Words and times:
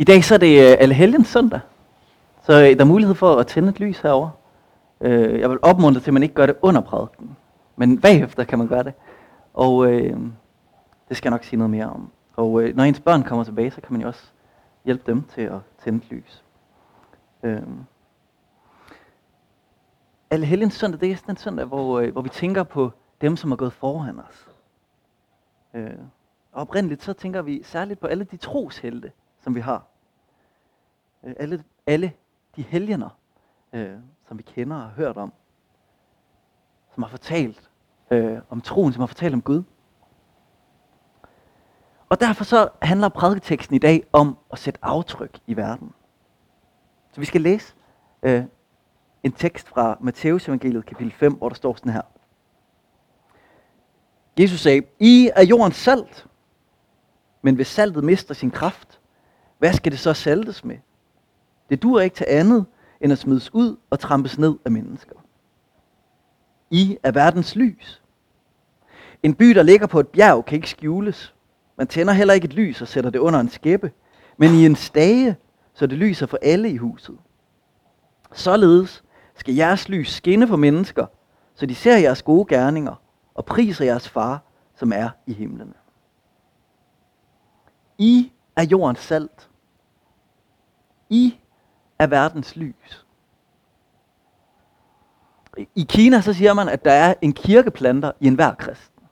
I 0.00 0.04
dag 0.04 0.24
så 0.24 0.34
er 0.34 0.38
det 0.38 0.70
øh, 0.70 0.76
Allehelgens 0.80 1.28
søndag, 1.28 1.60
så 2.42 2.52
øh, 2.52 2.76
der 2.76 2.80
er 2.80 2.84
mulighed 2.84 3.14
for 3.14 3.36
at 3.36 3.46
tænde 3.46 3.68
et 3.68 3.80
lys 3.80 3.98
herover. 4.00 4.30
Øh, 5.00 5.40
jeg 5.40 5.50
vil 5.50 5.58
opmuntre 5.62 6.00
til, 6.00 6.10
at 6.10 6.14
man 6.14 6.22
ikke 6.22 6.34
gør 6.34 6.46
det 6.46 6.56
under 6.62 6.80
prædiken, 6.80 7.36
men 7.76 8.00
bagefter 8.00 8.44
kan 8.44 8.58
man 8.58 8.68
gøre 8.68 8.82
det. 8.82 8.94
Og 9.54 9.92
øh, 9.92 10.20
det 11.08 11.16
skal 11.16 11.28
jeg 11.28 11.30
nok 11.30 11.44
sige 11.44 11.56
noget 11.56 11.70
mere 11.70 11.86
om. 11.86 12.10
Og 12.36 12.62
øh, 12.62 12.76
når 12.76 12.84
ens 12.84 13.00
børn 13.00 13.22
kommer 13.22 13.44
tilbage, 13.44 13.70
så 13.70 13.80
kan 13.80 13.92
man 13.92 14.00
jo 14.00 14.08
også 14.08 14.30
hjælpe 14.84 15.02
dem 15.06 15.22
til 15.22 15.42
at 15.42 15.58
tænde 15.84 15.98
et 15.98 16.12
lys. 16.12 16.44
Øh. 17.42 17.62
Allehelgens 20.30 20.74
søndag, 20.74 21.00
det 21.00 21.10
er 21.10 21.16
den 21.26 21.36
søndag, 21.36 21.66
hvor, 21.66 22.00
øh, 22.00 22.12
hvor 22.12 22.22
vi 22.22 22.28
tænker 22.28 22.62
på 22.62 22.90
dem, 23.20 23.36
som 23.36 23.52
er 23.52 23.56
gået 23.56 23.72
foran 23.72 24.20
os. 24.20 24.48
Øh. 25.74 25.90
Og 26.52 26.62
oprindeligt 26.62 27.02
så 27.02 27.12
tænker 27.12 27.42
vi 27.42 27.62
særligt 27.62 28.00
på 28.00 28.06
alle 28.06 28.24
de 28.24 28.36
troshelte, 28.36 29.12
som 29.44 29.54
vi 29.54 29.60
har. 29.60 29.89
Øh, 31.24 31.34
alle, 31.38 31.64
alle 31.86 32.12
de 32.56 32.62
helgener, 32.62 33.18
øh, 33.72 33.98
som 34.28 34.38
vi 34.38 34.42
kender 34.42 34.76
og 34.76 34.82
har 34.82 34.90
hørt 34.90 35.16
om. 35.16 35.32
Som 36.94 37.02
har 37.02 37.10
fortalt 37.10 37.70
øh, 38.10 38.38
om 38.50 38.60
troen, 38.60 38.92
som 38.92 39.00
har 39.00 39.06
fortalt 39.06 39.34
om 39.34 39.42
Gud. 39.42 39.62
Og 42.08 42.20
derfor 42.20 42.44
så 42.44 42.68
handler 42.82 43.08
prædiketeksten 43.08 43.76
i 43.76 43.78
dag 43.78 44.06
om 44.12 44.38
at 44.52 44.58
sætte 44.58 44.80
aftryk 44.82 45.40
i 45.46 45.56
verden. 45.56 45.92
Så 47.12 47.20
vi 47.20 47.26
skal 47.26 47.40
læse 47.40 47.74
øh, 48.22 48.44
en 49.22 49.32
tekst 49.32 49.68
fra 49.68 49.98
Matteus 50.00 50.48
evangeliet 50.48 50.86
kapitel 50.86 51.12
5, 51.12 51.34
hvor 51.34 51.48
der 51.48 51.56
står 51.56 51.74
sådan 51.74 51.92
her. 51.92 52.02
Jesus 54.38 54.60
sagde, 54.60 54.82
I 54.98 55.30
er 55.36 55.44
jordens 55.44 55.76
salt, 55.76 56.26
men 57.42 57.54
hvis 57.54 57.66
saltet 57.66 58.04
mister 58.04 58.34
sin 58.34 58.50
kraft, 58.50 59.00
hvad 59.58 59.72
skal 59.72 59.92
det 59.92 60.00
så 60.00 60.14
saltes 60.14 60.64
med? 60.64 60.76
Det 61.70 61.82
duer 61.82 62.00
ikke 62.00 62.16
til 62.16 62.26
andet, 62.28 62.66
end 63.00 63.12
at 63.12 63.18
smides 63.18 63.54
ud 63.54 63.76
og 63.90 63.98
trampes 63.98 64.38
ned 64.38 64.54
af 64.64 64.70
mennesker. 64.70 65.14
I 66.70 66.98
er 67.02 67.12
verdens 67.12 67.56
lys. 67.56 68.02
En 69.22 69.34
by, 69.34 69.50
der 69.50 69.62
ligger 69.62 69.86
på 69.86 70.00
et 70.00 70.08
bjerg, 70.08 70.44
kan 70.44 70.56
ikke 70.56 70.70
skjules. 70.70 71.34
Man 71.76 71.86
tænder 71.86 72.12
heller 72.12 72.34
ikke 72.34 72.44
et 72.44 72.54
lys 72.54 72.82
og 72.82 72.88
sætter 72.88 73.10
det 73.10 73.18
under 73.18 73.40
en 73.40 73.48
skæppe, 73.48 73.92
men 74.36 74.54
i 74.54 74.66
en 74.66 74.76
stage, 74.76 75.36
så 75.74 75.86
det 75.86 75.98
lyser 75.98 76.26
for 76.26 76.38
alle 76.42 76.70
i 76.70 76.76
huset. 76.76 77.18
Således 78.32 79.04
skal 79.34 79.54
jeres 79.54 79.88
lys 79.88 80.12
skinne 80.12 80.48
for 80.48 80.56
mennesker, 80.56 81.06
så 81.54 81.66
de 81.66 81.74
ser 81.74 81.96
jeres 81.96 82.22
gode 82.22 82.44
gerninger 82.48 82.94
og 83.34 83.44
priser 83.44 83.84
jeres 83.84 84.08
far, 84.08 84.42
som 84.74 84.92
er 84.92 85.10
i 85.26 85.32
himlen. 85.32 85.74
I 87.98 88.32
er 88.56 88.62
jordens 88.62 89.00
salt. 89.00 89.50
I 91.10 91.39
er 92.00 92.06
verdens 92.06 92.56
lys. 92.56 93.06
I 95.74 95.86
Kina 95.88 96.20
så 96.20 96.32
siger 96.32 96.52
man, 96.52 96.68
at 96.68 96.84
der 96.84 96.92
er 96.92 97.14
en 97.20 97.32
kirkeplanter 97.32 98.12
i 98.20 98.26
enhver 98.26 98.54
kristen. 98.54 99.04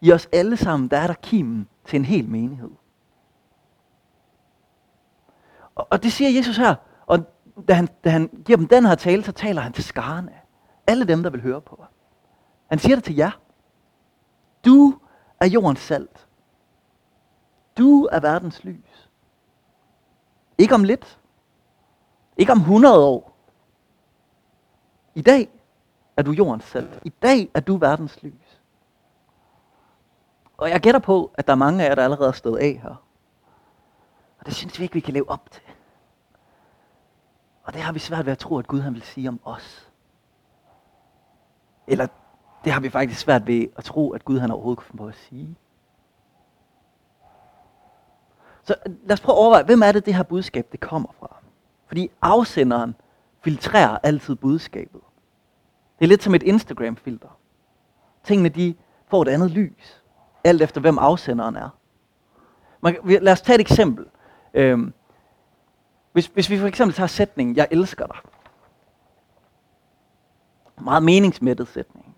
I 0.00 0.12
os 0.12 0.28
alle 0.32 0.56
sammen, 0.56 0.88
der 0.88 0.96
er 0.96 1.06
der 1.06 1.14
kimen 1.14 1.68
til 1.84 1.96
en 1.96 2.04
hel 2.04 2.28
menighed. 2.28 2.70
Og, 5.74 5.86
og 5.90 6.02
det 6.02 6.12
siger 6.12 6.30
Jesus 6.30 6.56
her. 6.56 6.74
Og 7.06 7.18
da 7.68 7.74
han, 7.74 7.88
da 8.04 8.10
han 8.10 8.42
giver 8.44 8.56
dem 8.56 8.68
den 8.68 8.86
her 8.86 8.94
tale, 8.94 9.24
så 9.24 9.32
taler 9.32 9.62
han 9.62 9.72
til 9.72 9.84
skarne. 9.84 10.32
Alle 10.86 11.04
dem, 11.04 11.22
der 11.22 11.30
vil 11.30 11.42
høre 11.42 11.60
på. 11.60 11.84
Han 12.68 12.78
siger 12.78 12.94
det 12.96 13.04
til 13.04 13.16
jer. 13.16 13.40
Du 14.64 14.98
er 15.40 15.46
jordens 15.46 15.80
salt. 15.80 16.26
Du 17.78 18.08
er 18.12 18.20
verdens 18.20 18.64
lys. 18.64 18.89
Ikke 20.60 20.74
om 20.74 20.84
lidt. 20.84 21.18
Ikke 22.36 22.52
om 22.52 22.58
100 22.58 23.06
år. 23.06 23.36
I 25.14 25.22
dag 25.22 25.48
er 26.16 26.22
du 26.22 26.30
jordens 26.30 26.64
salt. 26.64 27.00
I 27.04 27.08
dag 27.08 27.50
er 27.54 27.60
du 27.60 27.76
verdens 27.76 28.22
lys. 28.22 28.60
Og 30.56 30.70
jeg 30.70 30.80
gætter 30.80 31.00
på, 31.00 31.30
at 31.34 31.46
der 31.46 31.52
er 31.52 31.56
mange 31.56 31.84
af 31.84 31.88
jer, 31.88 31.94
der 31.94 32.04
allerede 32.04 32.28
er 32.28 32.32
stået 32.32 32.58
af 32.58 32.80
her. 32.82 32.94
Og 34.38 34.46
det 34.46 34.54
synes 34.54 34.78
vi 34.78 34.84
ikke, 34.84 34.94
vi 34.94 35.00
kan 35.00 35.14
leve 35.14 35.30
op 35.30 35.50
til. 35.50 35.62
Og 37.64 37.72
det 37.72 37.82
har 37.82 37.92
vi 37.92 37.98
svært 37.98 38.26
ved 38.26 38.32
at 38.32 38.38
tro, 38.38 38.58
at 38.58 38.66
Gud 38.66 38.80
han 38.80 38.94
vil 38.94 39.02
sige 39.02 39.28
om 39.28 39.40
os. 39.44 39.90
Eller 41.86 42.06
det 42.64 42.72
har 42.72 42.80
vi 42.80 42.90
faktisk 42.90 43.20
svært 43.20 43.46
ved 43.46 43.66
at 43.76 43.84
tro, 43.84 44.10
at 44.10 44.24
Gud 44.24 44.38
han 44.38 44.50
overhovedet 44.50 44.78
kunne 44.78 44.86
finde 44.86 45.02
på 45.02 45.08
at 45.08 45.16
sige. 45.16 45.56
Så 48.62 48.74
øh, 48.86 48.92
lad 49.04 49.12
os 49.12 49.20
prøve 49.20 49.34
at 49.36 49.40
overveje, 49.40 49.62
hvem 49.62 49.82
er 49.82 49.92
det, 49.92 50.06
det 50.06 50.14
her 50.14 50.22
budskab 50.22 50.66
det 50.72 50.80
kommer 50.80 51.08
fra? 51.18 51.36
Fordi 51.86 52.10
afsenderen 52.22 52.94
filtrerer 53.44 53.98
altid 54.02 54.34
budskabet. 54.34 55.00
Det 55.98 56.04
er 56.04 56.08
lidt 56.08 56.22
som 56.22 56.34
et 56.34 56.42
Instagram-filter. 56.42 57.38
Tingene 58.24 58.48
de 58.48 58.74
får 59.08 59.22
et 59.22 59.28
andet 59.28 59.50
lys, 59.50 60.02
alt 60.44 60.62
efter 60.62 60.80
hvem 60.80 60.98
afsenderen 60.98 61.56
er. 61.56 61.68
Man, 62.80 62.96
lad 63.04 63.32
os 63.32 63.40
tage 63.40 63.54
et 63.54 63.60
eksempel. 63.60 64.06
Øhm, 64.54 64.92
hvis, 66.12 66.26
hvis 66.26 66.50
vi 66.50 66.58
for 66.58 66.66
eksempel 66.66 66.94
tager 66.94 67.06
sætningen, 67.06 67.56
jeg 67.56 67.68
elsker 67.70 68.06
dig. 68.06 68.16
Meget 70.84 71.02
meningsmættet 71.02 71.68
sætning. 71.68 72.16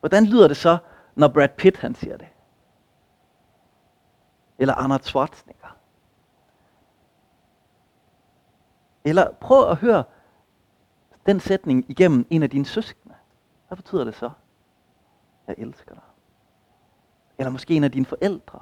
Hvordan 0.00 0.24
lyder 0.24 0.48
det 0.48 0.56
så, 0.56 0.78
når 1.14 1.28
Brad 1.28 1.48
Pitt 1.48 1.76
han 1.76 1.94
siger 1.94 2.16
det? 2.16 2.26
Eller 4.58 4.74
Arnold 4.74 5.02
Schwarzenegger? 5.02 5.76
Eller 9.04 9.32
prøv 9.32 9.70
at 9.70 9.76
høre 9.76 10.04
den 11.26 11.40
sætning 11.40 11.84
igennem 11.88 12.26
en 12.30 12.42
af 12.42 12.50
dine 12.50 12.66
søskende. 12.66 13.14
Hvad 13.68 13.76
betyder 13.76 14.04
det 14.04 14.14
så? 14.14 14.30
Jeg 15.46 15.54
elsker 15.58 15.94
dig. 15.94 16.02
Eller 17.38 17.50
måske 17.50 17.74
en 17.74 17.84
af 17.84 17.92
dine 17.92 18.06
forældre. 18.06 18.60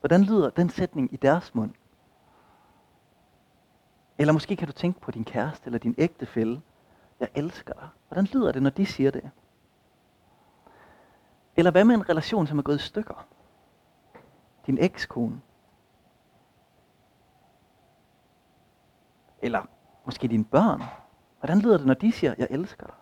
Hvordan 0.00 0.22
lyder 0.22 0.50
den 0.50 0.70
sætning 0.70 1.14
i 1.14 1.16
deres 1.16 1.54
mund? 1.54 1.70
Eller 4.18 4.32
måske 4.32 4.56
kan 4.56 4.66
du 4.66 4.72
tænke 4.72 5.00
på 5.00 5.10
din 5.10 5.24
kæreste 5.24 5.66
eller 5.66 5.78
din 5.78 5.94
ægtefælle. 5.98 6.62
Jeg 7.20 7.28
elsker 7.34 7.72
dig. 7.72 7.88
Hvordan 8.08 8.24
lyder 8.24 8.52
det, 8.52 8.62
når 8.62 8.70
de 8.70 8.86
siger 8.86 9.10
det? 9.10 9.30
Eller 11.56 11.70
hvad 11.70 11.84
med 11.84 11.94
en 11.94 12.08
relation, 12.08 12.46
som 12.46 12.58
er 12.58 12.62
gået 12.62 12.76
i 12.76 12.82
stykker? 12.82 13.26
Din 14.70 14.78
ekskone. 14.78 15.40
Eller 19.42 19.62
måske 20.04 20.28
dine 20.28 20.44
børn. 20.44 20.82
Hvordan 21.38 21.58
lyder 21.58 21.76
det, 21.76 21.86
når 21.86 21.94
de 21.94 22.12
siger, 22.12 22.34
jeg 22.38 22.46
elsker 22.50 22.86
dig? 22.86 22.94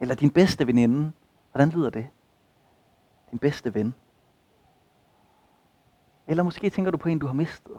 Eller 0.00 0.14
din 0.14 0.30
bedste 0.30 0.66
veninde. 0.66 1.12
Hvordan 1.52 1.68
lyder 1.68 1.90
det? 1.90 2.08
Din 3.30 3.38
bedste 3.38 3.74
ven. 3.74 3.94
Eller 6.26 6.42
måske 6.42 6.70
tænker 6.70 6.90
du 6.90 6.98
på 6.98 7.08
en, 7.08 7.18
du 7.18 7.26
har 7.26 7.34
mistet. 7.34 7.78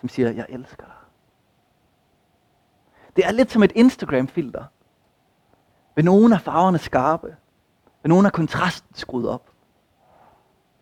Som 0.00 0.08
siger, 0.08 0.30
jeg 0.30 0.46
elsker 0.48 0.84
dig. 0.84 0.96
Det 3.16 3.26
er 3.26 3.32
lidt 3.32 3.50
som 3.50 3.62
et 3.62 3.72
Instagram-filter. 3.74 4.64
Ved 5.94 6.04
nogen 6.04 6.32
er 6.32 6.38
farverne 6.38 6.78
skarpe. 6.78 7.36
Ved 8.02 8.08
nogen 8.08 8.26
er 8.26 8.30
kontrasten 8.30 8.94
skruet 8.94 9.28
op. 9.28 9.53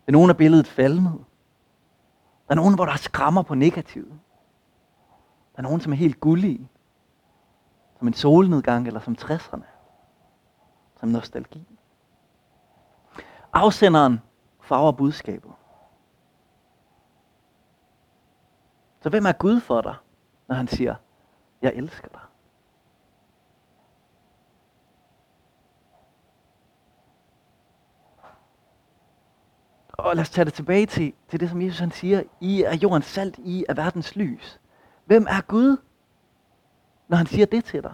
Det 0.05 0.07
er 0.07 0.11
nogen 0.11 0.29
af 0.29 0.37
billedet 0.37 0.67
falmet. 0.67 1.25
Der 2.47 2.51
er 2.51 2.55
nogen, 2.55 2.75
hvor 2.75 2.85
der 2.85 2.91
er 2.91 2.97
skrammer 2.97 3.41
på 3.41 3.55
negativet. 3.55 4.19
Der 5.55 5.57
er 5.57 5.61
nogen, 5.61 5.81
som 5.81 5.91
er 5.91 5.97
helt 5.97 6.19
gullige. 6.19 6.69
Som 7.97 8.07
en 8.07 8.13
solnedgang 8.13 8.87
eller 8.87 8.99
som 8.99 9.15
60'erne. 9.21 9.65
Som 10.99 11.09
nostalgi. 11.09 11.67
Afsenderen 13.53 14.21
farver 14.61 14.91
budskabet. 14.91 15.51
Så 19.01 19.09
hvem 19.09 19.25
er 19.25 19.31
Gud 19.31 19.59
for 19.59 19.81
dig, 19.81 19.95
når 20.47 20.55
han 20.55 20.67
siger, 20.67 20.95
jeg 21.61 21.73
elsker 21.75 22.07
dig? 22.07 22.21
Og 30.03 30.15
lad 30.15 30.21
os 30.21 30.29
tage 30.29 30.45
det 30.45 30.53
tilbage 30.53 30.85
til, 30.85 31.13
til 31.29 31.39
det, 31.39 31.49
som 31.49 31.61
Jesus 31.61 31.79
han 31.79 31.91
siger. 31.91 32.23
I 32.41 32.63
er 32.63 32.75
jordens 32.75 33.05
salt, 33.05 33.35
I 33.37 33.65
er 33.69 33.73
verdens 33.73 34.15
lys. 34.15 34.59
Hvem 35.05 35.27
er 35.29 35.41
Gud, 35.41 35.77
når 37.07 37.17
han 37.17 37.25
siger 37.25 37.45
det 37.45 37.65
til 37.65 37.83
dig? 37.83 37.93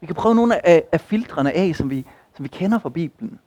Vi 0.00 0.06
kan 0.06 0.14
prøve 0.14 0.34
nogle 0.34 0.66
af, 0.66 0.84
af 0.92 1.00
filtrene 1.00 1.52
af, 1.52 1.74
som 1.74 1.90
vi, 1.90 2.06
som 2.36 2.42
vi 2.42 2.48
kender 2.48 2.78
fra 2.78 2.88
Bibelen. 2.88 3.40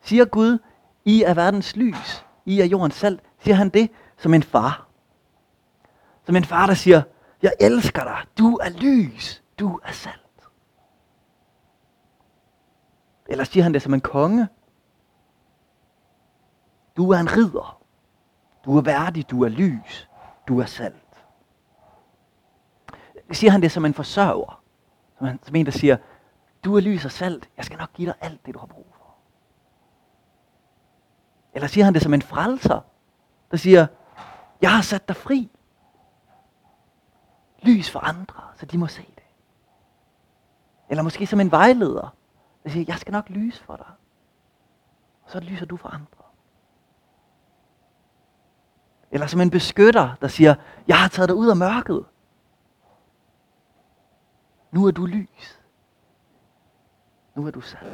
Siger 0.00 0.24
Gud, 0.24 0.58
I 1.04 1.22
er 1.22 1.34
verdens 1.34 1.76
lys, 1.76 2.26
I 2.44 2.60
er 2.60 2.64
jordens 2.64 2.94
salt, 2.94 3.20
siger 3.38 3.54
han 3.54 3.68
det 3.68 3.90
som 4.16 4.34
en 4.34 4.42
far. 4.42 4.88
Som 6.24 6.36
en 6.36 6.44
far, 6.44 6.66
der 6.66 6.74
siger, 6.74 7.02
jeg 7.42 7.52
elsker 7.60 8.04
dig, 8.04 8.18
du 8.38 8.56
er 8.56 8.70
lys, 8.70 9.42
du 9.58 9.80
er 9.84 9.92
salt. 9.92 10.27
Eller 13.28 13.44
siger 13.44 13.62
han 13.62 13.74
det 13.74 13.82
som 13.82 13.94
en 13.94 14.00
konge, 14.00 14.48
Du 16.98 17.10
er 17.10 17.18
en 17.18 17.36
ridder. 17.36 17.82
Du 18.64 18.76
er 18.76 18.82
værdig, 18.82 19.30
du 19.30 19.44
er 19.44 19.48
lys, 19.48 20.08
du 20.48 20.60
er 20.60 20.66
salt. 20.66 21.24
Siger 23.32 23.50
han 23.50 23.62
det 23.62 23.72
som 23.72 23.84
en 23.84 23.94
forsørger? 23.94 24.62
Som, 25.18 25.26
en, 25.26 25.40
som 25.42 25.56
en, 25.56 25.66
der 25.66 25.72
siger, 25.72 25.96
du 26.64 26.76
er 26.76 26.80
lys 26.80 27.04
og 27.04 27.10
salt, 27.10 27.48
jeg 27.56 27.64
skal 27.64 27.78
nok 27.78 27.92
give 27.92 28.06
dig 28.06 28.14
alt 28.20 28.46
det, 28.46 28.54
du 28.54 28.58
har 28.58 28.66
brug 28.66 28.86
for. 28.92 29.14
Eller 31.52 31.68
siger 31.68 31.84
han 31.84 31.94
det 31.94 32.02
som 32.02 32.14
en 32.14 32.22
frelser, 32.22 32.80
der 33.50 33.56
siger, 33.56 33.86
jeg 34.62 34.74
har 34.74 34.82
sat 34.82 35.08
dig 35.08 35.16
fri. 35.16 35.50
Lys 37.62 37.90
for 37.90 38.00
andre, 38.00 38.42
så 38.56 38.66
de 38.66 38.78
må 38.78 38.86
se 38.86 39.06
det. 39.14 39.24
Eller 40.88 41.02
måske 41.02 41.26
som 41.26 41.40
en 41.40 41.50
vejleder, 41.50 42.14
det 42.64 42.72
siger, 42.72 42.84
jeg 42.88 42.98
skal 42.98 43.12
nok 43.12 43.30
lyse 43.30 43.64
for 43.64 43.76
dig. 43.76 43.86
Og 45.24 45.30
så 45.30 45.40
lyser 45.40 45.66
du 45.66 45.76
for 45.76 45.88
andre. 45.88 46.06
Eller 49.10 49.26
som 49.26 49.40
en 49.40 49.50
beskytter, 49.50 50.14
der 50.20 50.28
siger, 50.28 50.54
jeg 50.88 50.98
har 50.98 51.08
taget 51.08 51.28
dig 51.28 51.36
ud 51.36 51.48
af 51.48 51.56
mørket. 51.56 52.04
Nu 54.70 54.86
er 54.86 54.90
du 54.90 55.06
lys. 55.06 55.60
Nu 57.34 57.46
er 57.46 57.50
du 57.50 57.60
sand. 57.60 57.86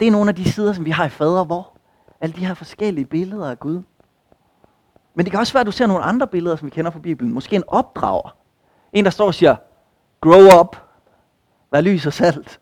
Det 0.00 0.08
er 0.08 0.10
nogle 0.10 0.28
af 0.28 0.34
de 0.34 0.52
sider, 0.52 0.72
som 0.72 0.84
vi 0.84 0.90
har 0.90 1.04
i 1.04 1.08
fader, 1.08 1.44
hvor 1.44 1.76
alle 2.20 2.36
de 2.36 2.46
her 2.46 2.54
forskellige 2.54 3.06
billeder 3.06 3.50
af 3.50 3.58
Gud. 3.58 3.82
Men 5.14 5.24
det 5.24 5.30
kan 5.30 5.40
også 5.40 5.52
være, 5.52 5.60
at 5.60 5.66
du 5.66 5.72
ser 5.72 5.86
nogle 5.86 6.02
andre 6.02 6.26
billeder, 6.26 6.56
som 6.56 6.66
vi 6.66 6.70
kender 6.70 6.90
fra 6.90 6.98
Bibelen. 6.98 7.32
Måske 7.32 7.56
en 7.56 7.64
opdrager. 7.68 8.36
En, 8.92 9.04
der 9.04 9.10
står 9.10 9.26
og 9.26 9.34
siger, 9.34 9.56
grow 10.20 10.60
up, 10.60 10.76
vær 11.76 11.80
lys 11.80 12.06
og 12.06 12.12
salt. 12.12 12.60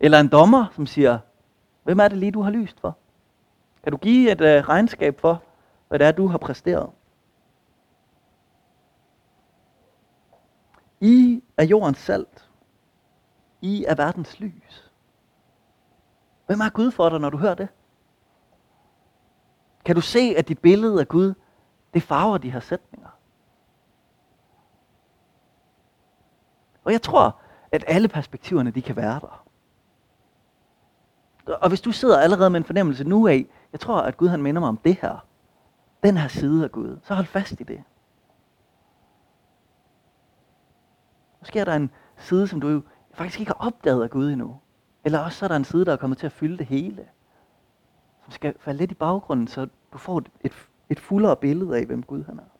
Eller 0.00 0.20
en 0.20 0.28
dommer, 0.28 0.66
som 0.72 0.86
siger, 0.86 1.18
hvem 1.84 1.98
er 1.98 2.08
det 2.08 2.18
lige, 2.18 2.32
du 2.32 2.42
har 2.42 2.50
lyst 2.50 2.80
for? 2.80 2.96
Kan 3.82 3.92
du 3.92 3.98
give 3.98 4.32
et 4.32 4.40
øh, 4.40 4.68
regnskab 4.68 5.20
for, 5.20 5.42
hvad 5.88 5.98
det 5.98 6.06
er, 6.06 6.12
du 6.12 6.26
har 6.26 6.38
præsteret? 6.38 6.90
I 11.00 11.42
er 11.56 11.64
jordens 11.64 11.98
salt. 11.98 12.50
I 13.60 13.84
er 13.84 13.94
verdens 13.94 14.40
lys. 14.40 14.92
Hvem 16.46 16.60
er 16.60 16.70
Gud 16.70 16.90
for 16.90 17.08
dig, 17.08 17.20
når 17.20 17.30
du 17.30 17.38
hører 17.38 17.54
det? 17.54 17.68
Kan 19.84 19.94
du 19.94 20.00
se, 20.00 20.34
at 20.36 20.48
dit 20.48 20.58
billede 20.58 21.00
af 21.00 21.08
Gud, 21.08 21.34
det 21.94 22.02
farver 22.02 22.38
de 22.38 22.50
her 22.50 22.60
sætninger? 22.60 23.08
Og 26.84 26.92
jeg 26.92 27.02
tror, 27.02 27.40
at 27.72 27.84
alle 27.86 28.08
perspektiverne, 28.08 28.70
de 28.70 28.82
kan 28.82 28.96
være 28.96 29.20
der. 29.20 29.46
Og 31.46 31.68
hvis 31.68 31.80
du 31.80 31.92
sidder 31.92 32.18
allerede 32.18 32.50
med 32.50 32.60
en 32.60 32.64
fornemmelse 32.64 33.04
nu 33.04 33.28
af, 33.28 33.46
jeg 33.72 33.80
tror, 33.80 34.00
at 34.00 34.16
Gud 34.16 34.28
han 34.28 34.42
minder 34.42 34.60
mig 34.60 34.68
om 34.68 34.76
det 34.76 34.98
her, 35.02 35.26
den 36.02 36.16
her 36.16 36.28
side 36.28 36.64
af 36.64 36.72
Gud, 36.72 36.98
så 37.02 37.14
hold 37.14 37.26
fast 37.26 37.60
i 37.60 37.64
det. 37.64 37.82
Måske 41.40 41.58
er 41.58 41.64
der 41.64 41.74
en 41.74 41.90
side, 42.16 42.48
som 42.48 42.60
du 42.60 42.82
faktisk 43.14 43.40
ikke 43.40 43.52
har 43.58 43.66
opdaget 43.66 44.02
af 44.02 44.10
Gud 44.10 44.30
endnu. 44.30 44.56
Eller 45.04 45.18
også 45.18 45.38
så 45.38 45.46
er 45.46 45.48
der 45.48 45.56
en 45.56 45.64
side, 45.64 45.84
der 45.84 45.92
er 45.92 45.96
kommet 45.96 46.18
til 46.18 46.26
at 46.26 46.32
fylde 46.32 46.58
det 46.58 46.66
hele. 46.66 47.08
Som 48.24 48.32
skal 48.32 48.54
falde 48.58 48.78
lidt 48.78 48.90
i 48.90 48.94
baggrunden, 48.94 49.46
så 49.46 49.68
du 49.92 49.98
får 49.98 50.18
et, 50.18 50.30
et, 50.40 50.68
et 50.88 51.00
fuldere 51.00 51.36
billede 51.36 51.78
af, 51.78 51.86
hvem 51.86 52.02
Gud 52.02 52.24
han 52.24 52.38
er. 52.38 52.55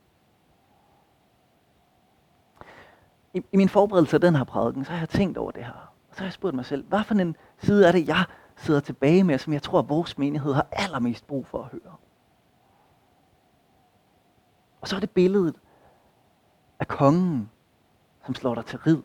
I, 3.37 3.43
I 3.53 3.56
min 3.56 3.69
forberedelse 3.69 4.17
af 4.17 4.21
den 4.21 4.37
her 4.37 4.44
prædiken, 4.44 4.85
så 4.85 4.91
har 4.91 4.99
jeg 4.99 5.09
tænkt 5.09 5.38
over 5.38 5.50
det 5.50 5.65
her. 5.65 5.93
Og 6.09 6.15
så 6.15 6.19
har 6.19 6.27
jeg 6.27 6.33
spurgt 6.33 6.55
mig 6.55 6.65
selv, 6.65 6.85
hvad 6.85 7.05
for 7.05 7.15
en 7.15 7.37
side 7.59 7.88
er 7.88 7.93
det, 7.93 8.09
jeg 8.09 8.25
sidder 8.56 8.81
tilbage 8.81 9.25
med, 9.25 9.38
som 9.38 9.53
jeg 9.53 9.62
tror, 9.62 9.79
at 9.79 9.88
vores 9.88 10.19
menighed 10.19 10.53
har 10.53 10.67
allermest 10.73 11.27
brug 11.27 11.47
for 11.47 11.62
at 11.62 11.69
høre. 11.69 11.94
Og 14.81 14.88
så 14.88 14.97
er 14.97 15.00
det 15.00 15.11
billedet 15.11 15.55
af 16.81 16.88
kongen, 16.88 17.50
som 18.27 18.35
slår 18.35 18.55
dig 18.55 18.67
til 18.67 18.79
rid. 18.79 19.03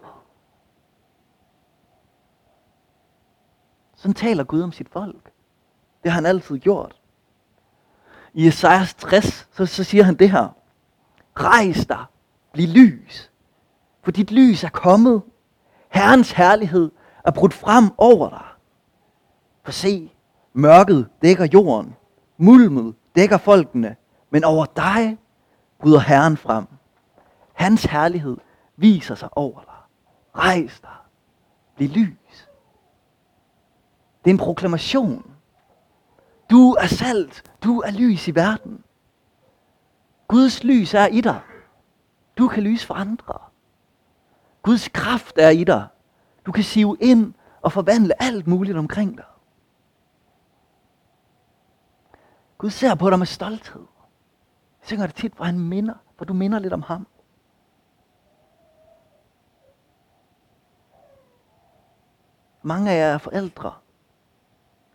Sådan 3.96 4.14
taler 4.14 4.44
Gud 4.44 4.62
om 4.62 4.72
sit 4.72 4.90
folk. 4.90 5.32
Det 6.04 6.12
har 6.12 6.16
han 6.16 6.26
altid 6.26 6.60
gjort. 6.60 7.02
I 8.34 8.48
Esajas 8.48 8.94
60, 8.94 9.48
så, 9.52 9.66
så 9.66 9.84
siger 9.84 10.04
han 10.04 10.16
det 10.16 10.32
her. 10.32 10.50
Rejs 11.36 11.86
dig, 11.86 12.06
bliv 12.54 12.68
lys, 12.68 13.31
for 14.04 14.12
dit 14.12 14.32
lys 14.32 14.64
er 14.64 14.70
kommet. 14.70 15.22
Herrens 15.90 16.32
herlighed 16.32 16.92
er 17.26 17.32
brudt 17.32 17.54
frem 17.54 17.92
over 17.98 18.30
dig. 18.30 18.46
For 19.64 19.72
se, 19.72 20.12
mørket 20.54 21.10
dækker 21.22 21.48
jorden, 21.54 21.96
mulmet 22.38 22.96
dækker 23.16 23.38
folkene, 23.38 23.96
men 24.30 24.44
over 24.44 24.66
dig 24.66 25.18
bryder 25.80 26.00
Herren 26.00 26.38
frem. 26.38 26.68
Hans 27.54 27.84
herlighed 27.84 28.38
viser 28.78 29.16
sig 29.16 29.30
over 29.38 29.60
dig. 29.60 29.74
Rejs 30.44 30.80
dig. 30.80 30.90
Bliv 31.76 31.90
lys. 31.90 32.48
Det 34.24 34.30
er 34.30 34.34
en 34.34 34.38
proklamation. 34.38 35.32
Du 36.50 36.72
er 36.74 36.88
salt. 36.88 37.52
Du 37.64 37.80
er 37.80 37.92
lys 37.92 38.28
i 38.28 38.36
verden. 38.36 38.84
Guds 40.28 40.64
lys 40.64 40.94
er 40.94 41.08
i 41.08 41.22
dig. 41.22 41.42
Du 42.38 42.48
kan 42.48 42.64
lyse 42.64 42.88
for 42.88 42.94
andre. 42.94 43.51
Guds 44.62 44.88
kraft 44.88 45.38
er 45.38 45.50
i 45.50 45.64
dig. 45.64 45.88
Du 46.46 46.52
kan 46.52 46.64
sive 46.64 46.98
ind 47.00 47.34
og 47.62 47.72
forvandle 47.72 48.24
alt 48.24 48.48
muligt 48.48 48.78
omkring 48.78 49.18
dig. 49.18 49.26
Gud 52.58 52.70
ser 52.70 52.96
på 52.96 53.10
dig 53.10 53.20
med 53.20 53.28
stolthed. 53.28 53.82
Jeg 54.82 54.88
synger 54.88 55.06
det 55.06 55.16
tit, 55.16 55.34
hvor 55.34 55.46
han 55.46 55.60
minder, 55.60 55.94
hvor 56.18 56.26
du 56.26 56.34
minder 56.34 56.60
lidt 56.60 56.74
om 56.74 56.82
ham. 56.82 57.08
Mange 62.62 62.92
af 62.92 62.98
jer 62.98 63.14
er 63.14 63.18
forældre. 63.18 63.74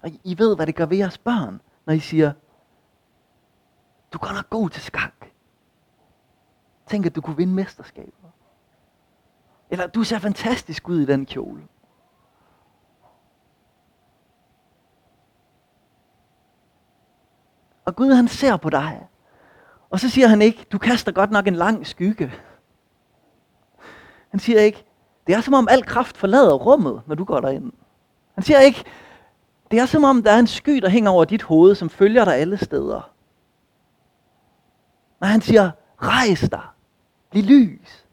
Og 0.02 0.10
I 0.24 0.38
ved, 0.38 0.56
hvad 0.56 0.66
det 0.66 0.74
gør 0.74 0.86
ved 0.86 0.96
jeres 0.96 1.18
børn, 1.18 1.60
når 1.86 1.92
I 1.92 2.00
siger, 2.00 2.32
du 4.12 4.18
er 4.18 4.26
godt 4.26 4.34
nok 4.34 4.50
god 4.50 4.70
til 4.70 4.82
skak. 4.82 5.26
Tænk, 6.86 7.06
at 7.06 7.16
du 7.16 7.20
kunne 7.20 7.36
vinde 7.36 7.54
mesterskabet. 7.54 8.25
Eller 9.70 9.86
du 9.86 10.04
ser 10.04 10.18
fantastisk 10.18 10.88
ud 10.88 11.00
i 11.00 11.06
den 11.06 11.26
kjole. 11.26 11.62
Og 17.84 17.96
Gud 17.96 18.12
han 18.12 18.28
ser 18.28 18.56
på 18.56 18.70
dig. 18.70 19.08
Og 19.90 20.00
så 20.00 20.10
siger 20.10 20.28
han 20.28 20.42
ikke, 20.42 20.66
du 20.72 20.78
kaster 20.78 21.12
godt 21.12 21.30
nok 21.30 21.46
en 21.46 21.54
lang 21.54 21.86
skygge. 21.86 22.32
Han 24.28 24.40
siger 24.40 24.60
ikke, 24.60 24.84
det 25.26 25.34
er 25.34 25.40
som 25.40 25.54
om 25.54 25.68
al 25.70 25.84
kraft 25.84 26.16
forlader 26.16 26.54
rummet, 26.54 27.02
når 27.06 27.14
du 27.14 27.24
går 27.24 27.40
derind. 27.40 27.72
Han 28.34 28.44
siger 28.44 28.60
ikke, 28.60 28.84
det 29.70 29.78
er 29.78 29.86
som 29.86 30.04
om 30.04 30.22
der 30.22 30.32
er 30.32 30.38
en 30.38 30.46
sky, 30.46 30.76
der 30.76 30.88
hænger 30.88 31.10
over 31.10 31.24
dit 31.24 31.42
hoved, 31.42 31.74
som 31.74 31.90
følger 31.90 32.24
dig 32.24 32.34
alle 32.34 32.56
steder. 32.56 33.10
Nej, 35.20 35.30
han 35.30 35.40
siger, 35.40 35.70
rejs 36.02 36.40
dig, 36.40 36.62
bliv 37.30 37.42
lys, 37.44 38.05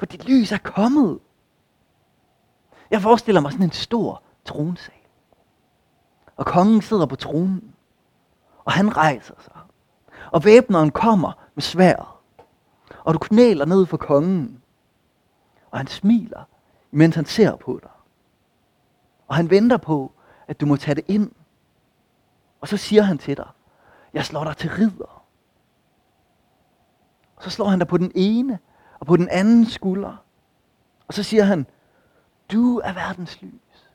for 0.00 0.06
dit 0.06 0.28
lys 0.28 0.52
er 0.52 0.58
kommet. 0.58 1.18
Jeg 2.90 3.02
forestiller 3.02 3.40
mig 3.40 3.52
sådan 3.52 3.66
en 3.66 3.72
stor 3.72 4.22
tronsal. 4.44 4.94
Og 6.36 6.46
kongen 6.46 6.82
sidder 6.82 7.06
på 7.06 7.16
tronen. 7.16 7.74
Og 8.64 8.72
han 8.72 8.96
rejser 8.96 9.34
sig. 9.38 9.56
Og 10.30 10.44
væbneren 10.44 10.90
kommer 10.90 11.32
med 11.54 11.62
sværet. 11.62 12.08
Og 13.04 13.14
du 13.14 13.18
knæler 13.18 13.64
ned 13.64 13.86
for 13.86 13.96
kongen. 13.96 14.62
Og 15.70 15.78
han 15.78 15.86
smiler, 15.86 16.44
mens 16.90 17.14
han 17.14 17.24
ser 17.24 17.56
på 17.56 17.78
dig. 17.82 17.90
Og 19.28 19.36
han 19.36 19.50
venter 19.50 19.76
på, 19.76 20.12
at 20.46 20.60
du 20.60 20.66
må 20.66 20.76
tage 20.76 20.94
det 20.94 21.04
ind. 21.08 21.32
Og 22.60 22.68
så 22.68 22.76
siger 22.76 23.02
han 23.02 23.18
til 23.18 23.36
dig, 23.36 23.48
jeg 24.14 24.24
slår 24.24 24.44
dig 24.44 24.56
til 24.56 24.70
ridder. 24.70 25.24
Og 27.36 27.42
så 27.42 27.50
slår 27.50 27.68
han 27.68 27.78
dig 27.78 27.88
på 27.88 27.96
den 27.96 28.12
ene 28.14 28.58
og 29.00 29.06
på 29.06 29.16
den 29.16 29.28
anden 29.28 29.66
skulder. 29.66 30.16
Og 31.08 31.14
så 31.14 31.22
siger 31.22 31.44
han, 31.44 31.66
du 32.52 32.78
er 32.78 32.92
verdens 32.92 33.42
lys. 33.42 33.90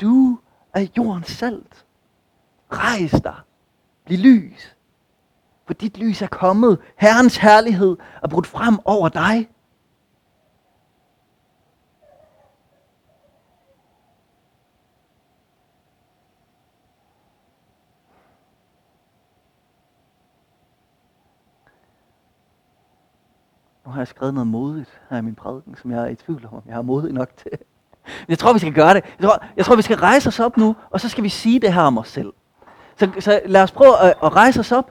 Du 0.00 0.38
er 0.74 0.86
jordens 0.96 1.28
salt. 1.28 1.84
Rejs 2.72 3.10
dig 3.10 3.34
Bliv 4.06 4.18
lys. 4.18 4.76
For 5.66 5.74
dit 5.74 5.98
lys 5.98 6.22
er 6.22 6.26
kommet. 6.26 6.78
Herrens 6.96 7.36
herlighed 7.36 7.96
er 8.22 8.28
brudt 8.28 8.46
frem 8.46 8.78
over 8.84 9.08
dig. 9.08 9.48
Nu 23.86 23.92
har 23.92 24.00
jeg 24.00 24.08
skrevet 24.08 24.34
noget 24.34 24.46
modigt 24.46 25.00
her 25.10 25.18
i 25.18 25.22
min 25.22 25.34
prædiken, 25.34 25.76
som 25.82 25.90
jeg 25.90 26.02
er 26.02 26.06
i 26.06 26.14
tvivl 26.14 26.46
om, 26.46 26.54
om 26.54 26.62
jeg 26.66 26.74
har 26.74 26.82
modig 26.82 27.12
nok 27.12 27.36
til. 27.36 27.58
Jeg 28.28 28.38
tror, 28.38 28.52
vi 28.52 28.58
skal 28.58 28.72
gøre 28.72 28.94
det. 28.94 29.04
Jeg 29.20 29.28
tror, 29.28 29.44
jeg 29.56 29.64
tror, 29.64 29.76
vi 29.76 29.82
skal 29.82 29.96
rejse 29.96 30.28
os 30.28 30.40
op 30.40 30.56
nu, 30.56 30.76
og 30.90 31.00
så 31.00 31.08
skal 31.08 31.24
vi 31.24 31.28
sige 31.28 31.60
det 31.60 31.74
her 31.74 31.82
om 31.82 31.98
os 31.98 32.08
selv. 32.08 32.32
Så, 32.96 33.10
så 33.20 33.40
lad 33.46 33.62
os 33.62 33.72
prøve 33.72 33.98
at, 34.00 34.14
at 34.22 34.36
rejse 34.36 34.60
os 34.60 34.72
op, 34.72 34.90